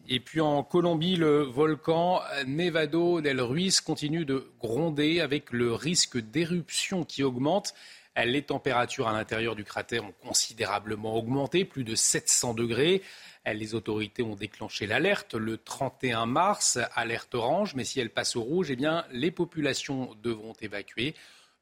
Et 0.10 0.20
puis 0.20 0.41
en 0.41 0.63
Colombie, 0.63 1.15
le 1.15 1.43
volcan 1.43 2.22
Nevado 2.46 3.22
del 3.22 3.41
Ruiz 3.41 3.79
continue 3.79 4.25
de 4.25 4.51
gronder 4.60 5.22
avec 5.22 5.51
le 5.51 5.74
risque 5.74 6.17
d'éruption 6.17 7.05
qui 7.05 7.24
augmente. 7.24 7.74
Les 8.15 8.43
températures 8.43 9.08
à 9.08 9.13
l'intérieur 9.13 9.55
du 9.55 9.63
cratère 9.63 10.03
ont 10.03 10.13
considérablement 10.22 11.15
augmenté, 11.15 11.65
plus 11.65 11.84
de 11.84 11.96
700 11.96 12.53
degrés. 12.53 13.01
Les 13.46 13.75
autorités 13.75 14.24
ont 14.24 14.36
déclenché 14.36 14.86
l'alerte 14.86 15.34
le 15.34 15.58
31 15.58 16.25
mars, 16.27 16.77
alerte 16.96 17.34
orange, 17.34 17.74
mais 17.74 17.84
si 17.84 18.00
elle 18.00 18.12
passe 18.12 18.36
au 18.36 18.41
rouge, 18.41 18.70
eh 18.70 18.75
bien, 18.75 19.05
les 19.12 19.32
populations 19.32 20.15
devront 20.22 20.53
évacuer. 20.62 21.15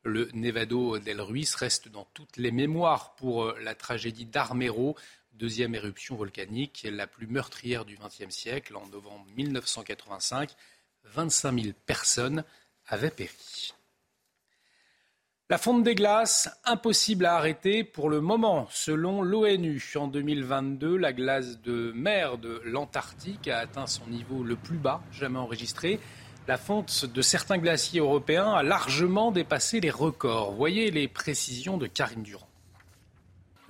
Le 0.04 0.30
Nevado 0.34 0.98
del 0.98 1.22
Ruiz 1.22 1.54
reste 1.54 1.88
dans 1.88 2.06
toutes 2.16 2.38
les 2.38 2.52
mémoires 2.52 3.14
pour 3.16 3.44
euh, 3.44 3.60
la 3.62 3.76
tragédie 3.76 4.26
d'Armero, 4.26 4.96
deuxième 5.34 5.76
éruption 5.76 6.16
volcanique, 6.16 6.88
la 6.90 7.06
plus 7.06 7.28
meurtrière 7.28 7.86
du 7.86 7.98
XXe 7.98 8.34
siècle. 8.34 8.76
En 8.76 8.88
novembre 8.88 9.28
1985, 9.36 10.56
25 11.04 11.62
000 11.62 11.74
personnes 11.86 12.44
avaient 12.88 13.12
péri. 13.12 13.74
La 15.52 15.58
fonte 15.58 15.84
des 15.84 15.96
glaces, 15.96 16.50
impossible 16.64 17.26
à 17.26 17.36
arrêter 17.36 17.84
pour 17.84 18.10
le 18.10 18.22
moment. 18.22 18.68
Selon 18.72 19.22
l'ONU, 19.22 19.84
en 19.98 20.08
2022, 20.08 20.96
la 20.96 21.14
glace 21.14 21.62
de 21.62 21.92
mer 21.94 22.38
de 22.38 22.62
l'Antarctique 22.64 23.50
a 23.50 23.60
atteint 23.60 23.86
son 23.86 24.08
niveau 24.08 24.44
le 24.44 24.56
plus 24.56 24.78
bas 24.78 25.04
jamais 25.12 25.40
enregistré 25.40 26.00
la 26.52 26.58
fonte 26.58 27.06
de 27.06 27.22
certains 27.22 27.58
glaciers 27.58 28.02
européens 28.02 28.52
a 28.52 28.62
largement 28.62 29.32
dépassé 29.32 29.80
les 29.80 29.90
records. 29.90 30.52
Voyez 30.52 30.92
les 30.92 31.08
précisions 31.08 31.78
de 31.78 31.88
Karine 31.88 32.24
Durand. 32.24 32.50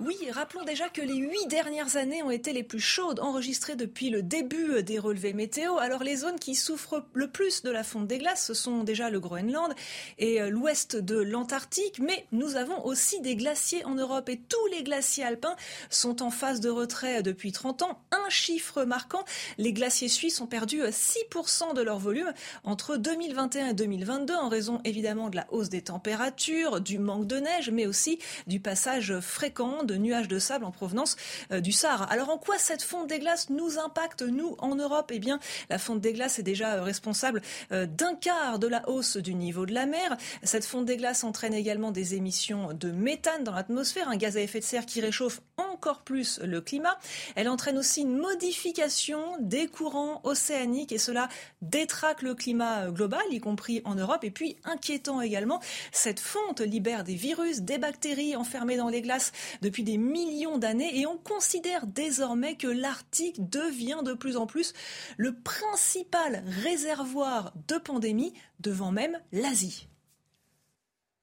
Oui, 0.00 0.16
rappelons 0.32 0.64
déjà 0.64 0.88
que 0.88 1.00
les 1.00 1.14
huit 1.14 1.46
dernières 1.46 1.96
années 1.96 2.24
ont 2.24 2.32
été 2.32 2.52
les 2.52 2.64
plus 2.64 2.80
chaudes 2.80 3.20
enregistrées 3.20 3.76
depuis 3.76 4.10
le 4.10 4.20
début 4.20 4.82
des 4.82 4.98
relevés 4.98 5.32
météo. 5.32 5.78
Alors 5.78 6.02
les 6.02 6.16
zones 6.16 6.40
qui 6.40 6.56
souffrent 6.56 7.04
le 7.14 7.28
plus 7.28 7.62
de 7.62 7.70
la 7.70 7.84
fonte 7.84 8.08
des 8.08 8.18
glaces, 8.18 8.44
ce 8.44 8.54
sont 8.54 8.82
déjà 8.82 9.10
le 9.10 9.20
Groenland 9.20 9.72
et 10.18 10.42
euh, 10.42 10.50
l'ouest 10.50 10.96
de 10.96 11.20
l'Antarctique, 11.20 12.00
mais 12.00 12.26
nous 12.32 12.56
avons 12.56 12.84
aussi 12.84 13.20
des 13.20 13.36
glaciers 13.36 13.84
en 13.84 13.94
Europe 13.94 14.28
et 14.28 14.40
tous 14.40 14.66
les 14.72 14.82
glaciers 14.82 15.22
alpins 15.22 15.54
sont 15.88 16.20
en 16.20 16.30
phase 16.30 16.58
de 16.58 16.68
retrait 16.68 17.22
depuis 17.22 17.52
30 17.52 17.82
ans. 17.82 18.02
Chiffre 18.32 18.84
marquant, 18.84 19.24
les 19.58 19.72
glaciers 19.72 20.08
suisses 20.08 20.40
ont 20.40 20.46
perdu 20.46 20.80
6% 20.80 21.74
de 21.74 21.82
leur 21.82 21.98
volume 21.98 22.32
entre 22.64 22.96
2021 22.96 23.68
et 23.68 23.74
2022 23.74 24.34
en 24.34 24.48
raison 24.48 24.80
évidemment 24.84 25.28
de 25.28 25.36
la 25.36 25.46
hausse 25.50 25.68
des 25.68 25.82
températures, 25.82 26.80
du 26.80 26.98
manque 26.98 27.26
de 27.26 27.36
neige, 27.36 27.70
mais 27.70 27.86
aussi 27.86 28.18
du 28.46 28.60
passage 28.60 29.18
fréquent 29.20 29.84
de 29.84 29.96
nuages 29.96 30.28
de 30.28 30.38
sable 30.38 30.64
en 30.64 30.70
provenance 30.70 31.16
euh, 31.52 31.60
du 31.60 31.72
Sahara. 31.72 32.04
Alors 32.04 32.30
en 32.30 32.38
quoi 32.38 32.58
cette 32.58 32.82
fonte 32.82 33.08
des 33.08 33.18
glaces 33.18 33.50
nous 33.50 33.78
impacte, 33.78 34.22
nous, 34.22 34.56
en 34.58 34.74
Europe? 34.74 35.10
Eh 35.12 35.18
bien, 35.18 35.38
la 35.70 35.78
fonte 35.78 36.00
des 36.00 36.12
glaces 36.12 36.38
est 36.38 36.42
déjà 36.42 36.74
euh, 36.74 36.82
responsable 36.82 37.42
euh, 37.72 37.86
d'un 37.86 38.14
quart 38.14 38.58
de 38.58 38.66
la 38.66 38.88
hausse 38.88 39.16
du 39.16 39.34
niveau 39.34 39.66
de 39.66 39.74
la 39.74 39.86
mer. 39.86 40.16
Cette 40.42 40.64
fonte 40.64 40.86
des 40.86 40.96
glaces 40.96 41.24
entraîne 41.24 41.54
également 41.54 41.90
des 41.90 42.14
émissions 42.14 42.72
de 42.72 42.90
méthane 42.90 43.44
dans 43.44 43.52
l'atmosphère, 43.52 44.08
un 44.08 44.16
gaz 44.16 44.36
à 44.36 44.40
effet 44.40 44.60
de 44.60 44.64
serre 44.64 44.86
qui 44.86 45.00
réchauffe 45.00 45.40
encore 45.82 46.02
plus 46.02 46.38
le 46.44 46.60
climat. 46.60 46.96
Elle 47.34 47.48
entraîne 47.48 47.76
aussi 47.76 48.02
une 48.02 48.16
modification 48.16 49.18
des 49.40 49.66
courants 49.66 50.20
océaniques 50.22 50.92
et 50.92 50.98
cela 50.98 51.28
détraque 51.60 52.22
le 52.22 52.36
climat 52.36 52.88
global, 52.92 53.20
y 53.32 53.40
compris 53.40 53.82
en 53.84 53.96
Europe. 53.96 54.22
Et 54.22 54.30
puis, 54.30 54.58
inquiétant 54.62 55.20
également, 55.20 55.60
cette 55.90 56.20
fonte 56.20 56.60
libère 56.60 57.02
des 57.02 57.16
virus, 57.16 57.62
des 57.62 57.78
bactéries 57.78 58.36
enfermées 58.36 58.76
dans 58.76 58.90
les 58.90 59.02
glaces 59.02 59.32
depuis 59.60 59.82
des 59.82 59.98
millions 59.98 60.56
d'années 60.56 61.00
et 61.00 61.06
on 61.06 61.18
considère 61.18 61.88
désormais 61.88 62.54
que 62.54 62.68
l'Arctique 62.68 63.50
devient 63.50 64.02
de 64.04 64.12
plus 64.12 64.36
en 64.36 64.46
plus 64.46 64.74
le 65.16 65.34
principal 65.34 66.44
réservoir 66.62 67.52
de 67.66 67.78
pandémie 67.78 68.34
devant 68.60 68.92
même 68.92 69.18
l'Asie. 69.32 69.88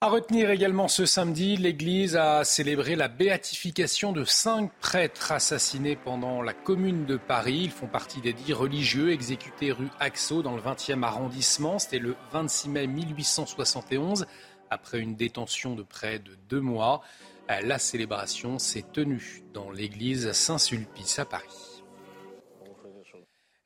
À 0.01 0.07
retenir 0.07 0.49
également 0.49 0.88
ce 0.88 1.05
samedi, 1.05 1.57
l'Église 1.57 2.15
a 2.15 2.45
célébré 2.45 2.95
la 2.95 3.09
béatification 3.09 4.13
de 4.13 4.23
cinq 4.23 4.71
prêtres 4.79 5.33
assassinés 5.33 5.97
pendant 5.97 6.41
la 6.41 6.53
Commune 6.53 7.05
de 7.05 7.17
Paris. 7.17 7.63
Ils 7.65 7.69
font 7.69 7.88
partie 7.88 8.21
des 8.21 8.31
dix 8.31 8.53
religieux 8.53 9.12
exécutés 9.12 9.73
rue 9.73 9.89
Axo 9.99 10.41
dans 10.41 10.55
le 10.55 10.62
20e 10.62 11.03
arrondissement. 11.03 11.79
C'était 11.79 11.99
le 11.99 12.15
26 12.31 12.69
mai 12.69 12.88
1871, 12.88 14.25
après 14.69 15.01
une 15.01 15.17
détention 15.17 15.75
de 15.75 15.83
près 15.83 16.19
de 16.19 16.31
deux 16.47 16.62
mois. 16.62 17.01
La 17.49 17.77
célébration 17.77 18.57
s'est 18.57 18.85
tenue 18.93 19.43
dans 19.53 19.69
l'église 19.69 20.31
Saint-Sulpice 20.31 21.19
à 21.19 21.25
Paris. 21.25 21.83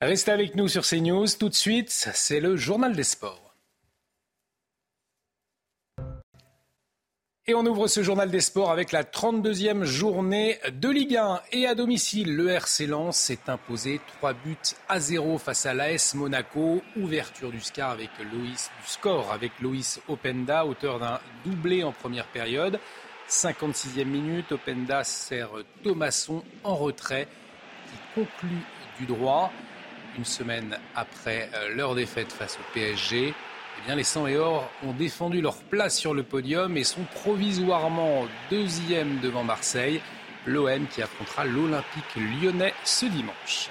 Restez 0.01 0.31
avec 0.31 0.55
nous 0.55 0.67
sur 0.67 0.83
CNews. 0.83 1.27
Tout 1.39 1.49
de 1.49 1.53
suite, 1.53 1.91
c'est 1.91 2.39
le 2.39 2.55
journal 2.55 2.95
des 2.95 3.03
sports. 3.03 3.42
Et 7.45 7.55
on 7.55 7.65
ouvre 7.65 7.87
ce 7.87 8.01
journal 8.01 8.31
des 8.31 8.39
sports 8.39 8.71
avec 8.71 8.93
la 8.93 9.03
32e 9.03 9.83
journée 9.83 10.59
de 10.71 10.87
Ligue 10.87 11.17
1. 11.17 11.41
Et 11.51 11.67
à 11.67 11.75
domicile, 11.75 12.33
le 12.33 12.47
RC 12.47 12.87
Lens 12.87 13.17
s'est 13.17 13.49
imposé 13.49 13.99
3 14.19 14.31
buts 14.31 14.55
à 14.87 15.01
0 15.01 15.37
face 15.39 15.65
à 15.65 15.73
l'AS 15.73 16.15
Monaco. 16.15 16.81
Ouverture 16.95 17.51
du 17.51 17.59
score 17.59 17.89
avec 17.89 18.11
Loïs, 18.31 18.71
du 18.81 18.89
score 18.89 19.33
avec 19.33 19.51
Loïs 19.59 19.99
Openda, 20.07 20.65
auteur 20.65 20.99
d'un 20.99 21.19
doublé 21.43 21.83
en 21.83 21.91
première 21.91 22.27
période. 22.27 22.79
56e 23.27 24.05
minute, 24.05 24.53
Openda 24.53 25.03
sert 25.03 25.49
Thomasson 25.83 26.45
en 26.63 26.77
retrait 26.77 27.27
qui 27.87 28.21
conclut 28.21 28.63
du 28.97 29.05
droit. 29.05 29.51
Une 30.17 30.23
semaine 30.23 30.77
après 30.95 31.49
euh, 31.53 31.75
leur 31.75 31.93
défaite 31.93 32.31
face 32.31 32.55
au 32.55 32.73
PSG, 32.73 33.33
eh 33.89 33.95
les 33.95 34.03
100 34.03 34.27
et 34.27 34.37
or 34.37 34.69
ont 34.85 34.93
défendu 34.93 35.41
leur 35.41 35.57
place 35.57 35.97
sur 35.97 36.13
le 36.13 36.23
podium 36.23 36.77
et 36.77 36.83
sont 36.83 37.03
provisoirement 37.15 38.25
deuxième 38.49 39.19
devant 39.19 39.43
Marseille. 39.43 39.99
L'OM 40.45 40.87
qui 40.87 41.01
affrontera 41.01 41.45
l'Olympique 41.45 42.15
lyonnais 42.15 42.73
ce 42.83 43.05
dimanche. 43.05 43.69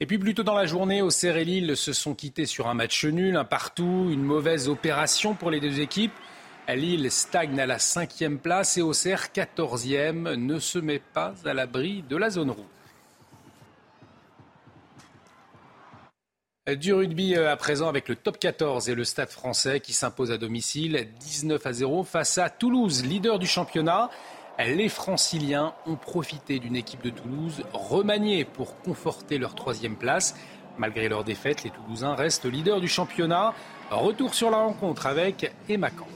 Et 0.00 0.06
puis 0.06 0.18
plus 0.18 0.34
tôt 0.34 0.42
dans 0.42 0.54
la 0.54 0.66
journée, 0.66 1.00
Auxerre 1.00 1.36
et 1.36 1.44
Lille 1.44 1.76
se 1.76 1.92
sont 1.92 2.14
quittés 2.14 2.46
sur 2.46 2.68
un 2.68 2.74
match 2.74 3.04
nul, 3.04 3.36
un 3.36 3.44
partout, 3.44 4.08
une 4.10 4.24
mauvaise 4.24 4.68
opération 4.68 5.34
pour 5.34 5.50
les 5.50 5.60
deux 5.60 5.80
équipes. 5.80 6.12
Lille 6.68 7.10
stagne 7.10 7.60
à 7.60 7.66
la 7.66 7.78
cinquième 7.78 8.38
place 8.38 8.78
et 8.78 8.82
Auxerre, 8.82 9.32
quatorzième, 9.32 10.34
ne 10.34 10.58
se 10.58 10.78
met 10.78 11.00
pas 11.00 11.34
à 11.44 11.54
l'abri 11.54 12.02
de 12.08 12.16
la 12.16 12.30
zone 12.30 12.50
rouge. 12.50 12.64
Du 16.70 16.92
rugby 16.94 17.34
euh, 17.34 17.50
à 17.50 17.56
présent 17.56 17.88
avec 17.88 18.08
le 18.08 18.14
top 18.14 18.38
14 18.38 18.88
et 18.88 18.94
le 18.94 19.02
stade 19.02 19.30
français 19.30 19.80
qui 19.80 19.92
s'impose 19.92 20.30
à 20.30 20.38
domicile 20.38 21.08
19 21.18 21.66
à 21.66 21.72
0 21.72 22.04
face 22.04 22.38
à 22.38 22.50
Toulouse, 22.50 23.04
leader 23.04 23.40
du 23.40 23.48
championnat. 23.48 24.10
Les 24.60 24.88
franciliens 24.88 25.74
ont 25.86 25.96
profité 25.96 26.60
d'une 26.60 26.76
équipe 26.76 27.02
de 27.02 27.10
Toulouse 27.10 27.64
remaniée 27.72 28.44
pour 28.44 28.80
conforter 28.80 29.38
leur 29.38 29.56
troisième 29.56 29.96
place. 29.96 30.36
Malgré 30.78 31.08
leur 31.08 31.24
défaite, 31.24 31.64
les 31.64 31.70
Toulousains 31.70 32.14
restent 32.14 32.44
leaders 32.44 32.80
du 32.80 32.86
championnat. 32.86 33.54
Retour 33.90 34.32
sur 34.32 34.48
la 34.48 34.58
rencontre 34.58 35.06
avec 35.06 35.52
Emma 35.68 35.90
Kant. 35.90 36.06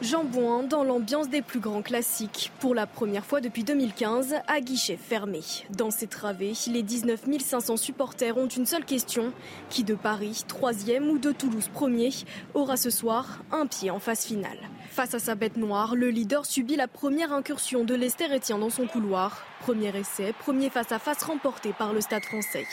Jean 0.00 0.22
dans 0.68 0.84
l'ambiance 0.84 1.28
des 1.28 1.42
plus 1.42 1.58
grands 1.58 1.82
classiques. 1.82 2.52
Pour 2.60 2.74
la 2.74 2.86
première 2.86 3.24
fois 3.24 3.40
depuis 3.40 3.64
2015, 3.64 4.36
à 4.46 4.60
guichet 4.60 4.96
fermé. 4.96 5.40
Dans 5.70 5.90
ces 5.90 6.06
travées, 6.06 6.52
les 6.68 6.82
19 6.82 7.20
500 7.40 7.76
supporters 7.76 8.36
ont 8.38 8.46
une 8.46 8.66
seule 8.66 8.84
question. 8.84 9.32
Qui 9.70 9.82
de 9.82 9.96
Paris, 9.96 10.44
troisième 10.46 11.08
ou 11.08 11.18
de 11.18 11.32
Toulouse, 11.32 11.68
premier, 11.72 12.10
aura 12.54 12.76
ce 12.76 12.90
soir 12.90 13.40
un 13.50 13.66
pied 13.66 13.90
en 13.90 13.98
phase 13.98 14.24
finale? 14.24 14.58
Face 14.90 15.14
à 15.14 15.18
sa 15.18 15.34
bête 15.34 15.56
noire, 15.56 15.96
le 15.96 16.10
leader 16.10 16.46
subit 16.46 16.76
la 16.76 16.86
première 16.86 17.32
incursion 17.32 17.84
de 17.84 17.94
Lester 17.94 18.32
Etienne 18.32 18.60
dans 18.60 18.70
son 18.70 18.86
couloir. 18.86 19.44
Premier 19.60 19.96
essai, 19.96 20.32
premier 20.38 20.70
face-à-face 20.70 21.24
remporté 21.24 21.72
par 21.72 21.92
le 21.92 22.00
Stade 22.00 22.24
français. 22.24 22.66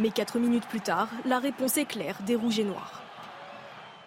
Mais 0.00 0.10
quatre 0.10 0.38
minutes 0.38 0.66
plus 0.66 0.80
tard, 0.80 1.08
la 1.26 1.38
réponse 1.38 1.76
est 1.76 1.84
claire 1.84 2.18
des 2.26 2.34
Rouges 2.34 2.58
et 2.58 2.64
Noirs. 2.64 3.02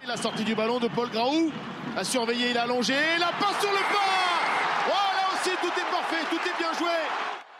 La 0.05 0.17
sortie 0.17 0.43
du 0.43 0.55
ballon 0.55 0.79
de 0.79 0.87
Paul 0.87 1.09
Graou. 1.09 1.51
A 1.97 2.03
surveillé, 2.03 2.49
il 2.51 2.57
a 2.57 2.63
allongé. 2.63 2.93
La 3.19 3.31
passe 3.39 3.61
sur 3.61 3.71
le 3.71 3.77
pas 3.77 4.89
Oh, 4.89 4.91
là 4.91 5.33
aussi, 5.33 5.55
tout 5.61 5.67
est 5.67 5.91
parfait, 5.91 6.25
tout 6.29 6.35
est 6.35 6.59
bien 6.59 6.73
joué. 6.73 6.91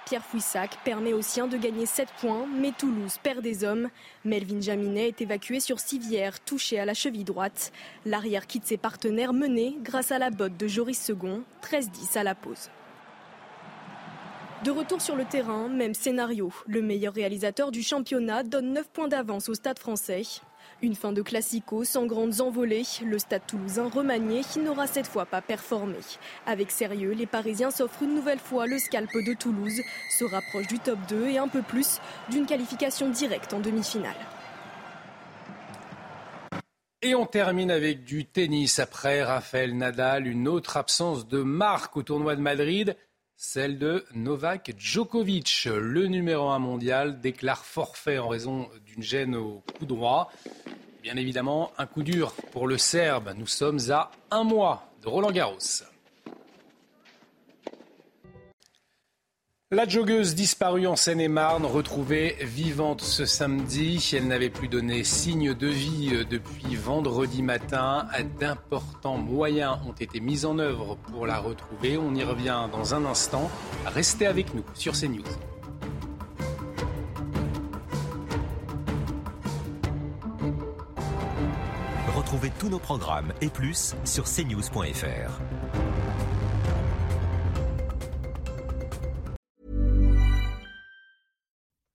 Pierre 0.06 0.26
Fouissac 0.26 0.78
permet 0.84 1.14
aux 1.14 1.22
siens 1.22 1.48
de 1.48 1.56
gagner 1.56 1.86
7 1.86 2.10
points, 2.20 2.46
mais 2.46 2.74
Toulouse 2.78 3.18
perd 3.24 3.42
des 3.42 3.64
hommes. 3.64 3.90
Melvin 4.26 4.60
Jaminet 4.60 5.08
est 5.08 5.22
évacué 5.22 5.62
sur 5.62 5.80
civière, 5.80 6.42
touché 6.42 6.78
à 6.80 6.86
la 6.86 6.94
cheville 6.94 7.24
droite. 7.24 7.72
L'arrière 8.06 8.46
quitte 8.46 8.66
ses 8.66 8.76
partenaires 8.76 9.32
menés 9.32 9.78
grâce 9.82 10.12
à 10.12 10.20
la 10.20 10.32
botte 10.32 10.58
de 10.58 10.68
Joris 10.68 11.02
Second, 11.02 11.44
13-10 11.64 12.18
à 12.18 12.24
la 12.24 12.36
pause. 12.36 12.70
De 14.66 14.72
retour 14.72 15.02
sur 15.02 15.16
le 15.16 15.24
terrain, 15.24 15.70
même 15.70 15.94
scénario. 15.94 16.52
Le 16.68 16.82
meilleur 16.82 17.14
réalisateur 17.14 17.72
du 17.72 17.84
championnat 17.84 18.44
donne 18.44 18.74
9 18.74 18.90
points 18.90 19.08
d'avance 19.08 19.48
au 19.48 19.54
stade 19.54 19.80
français. 19.80 20.24
Une 20.86 20.94
fin 20.94 21.12
de 21.12 21.24
classico 21.24 21.84
sans 21.84 22.06
grandes 22.06 22.42
envolées. 22.42 22.84
Le 23.04 23.18
stade 23.18 23.42
toulousain 23.48 23.90
remanié 23.90 24.42
n'aura 24.64 24.86
cette 24.86 25.08
fois 25.08 25.26
pas 25.26 25.42
performé. 25.42 25.96
Avec 26.46 26.70
sérieux, 26.70 27.14
les 27.14 27.26
Parisiens 27.26 27.72
s'offrent 27.72 28.04
une 28.04 28.14
nouvelle 28.14 28.38
fois 28.38 28.68
le 28.68 28.78
scalp 28.78 29.10
de 29.12 29.34
Toulouse, 29.34 29.82
se 30.12 30.26
rapprochent 30.26 30.68
du 30.68 30.78
top 30.78 31.00
2 31.10 31.26
et 31.26 31.38
un 31.40 31.48
peu 31.48 31.64
plus 31.64 32.00
d'une 32.30 32.46
qualification 32.46 33.10
directe 33.10 33.56
en 33.56 33.62
demi-finale. 33.62 34.14
Et 37.02 37.16
on 37.16 37.26
termine 37.26 37.72
avec 37.72 38.04
du 38.04 38.26
tennis. 38.26 38.78
Après 38.78 39.24
Raphaël 39.24 39.76
Nadal, 39.76 40.28
une 40.28 40.48
autre 40.48 40.78
absence 40.78 41.28
de 41.28 41.42
marque 41.42 41.98
au 41.98 42.04
tournoi 42.04 42.36
de 42.36 42.42
Madrid, 42.42 42.96
celle 43.38 43.78
de 43.78 44.06
Novak 44.14 44.74
Djokovic. 44.78 45.68
Le 45.72 46.08
numéro 46.08 46.50
1 46.50 46.60
mondial 46.60 47.20
déclare 47.20 47.66
forfait 47.66 48.18
en 48.18 48.28
raison 48.28 48.70
d'une 48.86 49.04
gêne 49.04 49.36
au 49.36 49.64
coup 49.78 49.86
droit. 49.86 50.32
Bien 51.04 51.18
évidemment, 51.18 51.72
un 51.78 51.86
coup 51.86 52.04
dur 52.04 52.34
pour 52.52 52.68
le 52.68 52.78
Serbe. 52.78 53.34
Nous 53.38 53.48
sommes 53.48 53.80
à 53.92 54.12
un 54.32 54.44
mois 54.44 54.90
de 55.02 55.08
Roland 55.08 55.32
Garros. 55.32 55.86
La 59.72 59.88
joggeuse 59.88 60.36
disparue 60.36 60.86
en 60.86 60.96
Seine-et-Marne, 60.96 61.66
retrouvée 61.66 62.38
vivante 62.42 63.02
ce 63.02 63.26
samedi. 63.26 64.12
Elle 64.16 64.28
n'avait 64.28 64.52
plus 64.52 64.68
donné 64.68 65.04
signe 65.04 65.56
de 65.56 65.66
vie 65.66 66.12
euh, 66.14 66.24
depuis 66.24 66.76
vendredi 66.76 67.42
matin. 67.42 68.06
D'importants 68.40 69.18
moyens 69.18 69.80
ont 69.88 69.94
été 69.94 70.20
mis 70.20 70.46
en 70.46 70.60
œuvre 70.60 70.98
pour 70.98 71.26
la 71.26 71.40
retrouver. 71.40 71.98
On 71.98 72.14
y 72.14 72.24
revient 72.24 72.70
dans 72.72 72.94
un 72.94 73.06
instant. 73.06 73.50
Restez 73.88 74.28
avec 74.28 74.54
nous 74.54 74.64
sur 74.76 74.94
CNews. 74.94 75.24
Retrouvez 82.16 82.52
tous 82.60 82.70
nos 82.70 82.78
programmes 82.78 83.34
et 83.42 83.50
plus 83.50 83.96
sur 84.04 84.26
cnews.fr. 84.26 85.42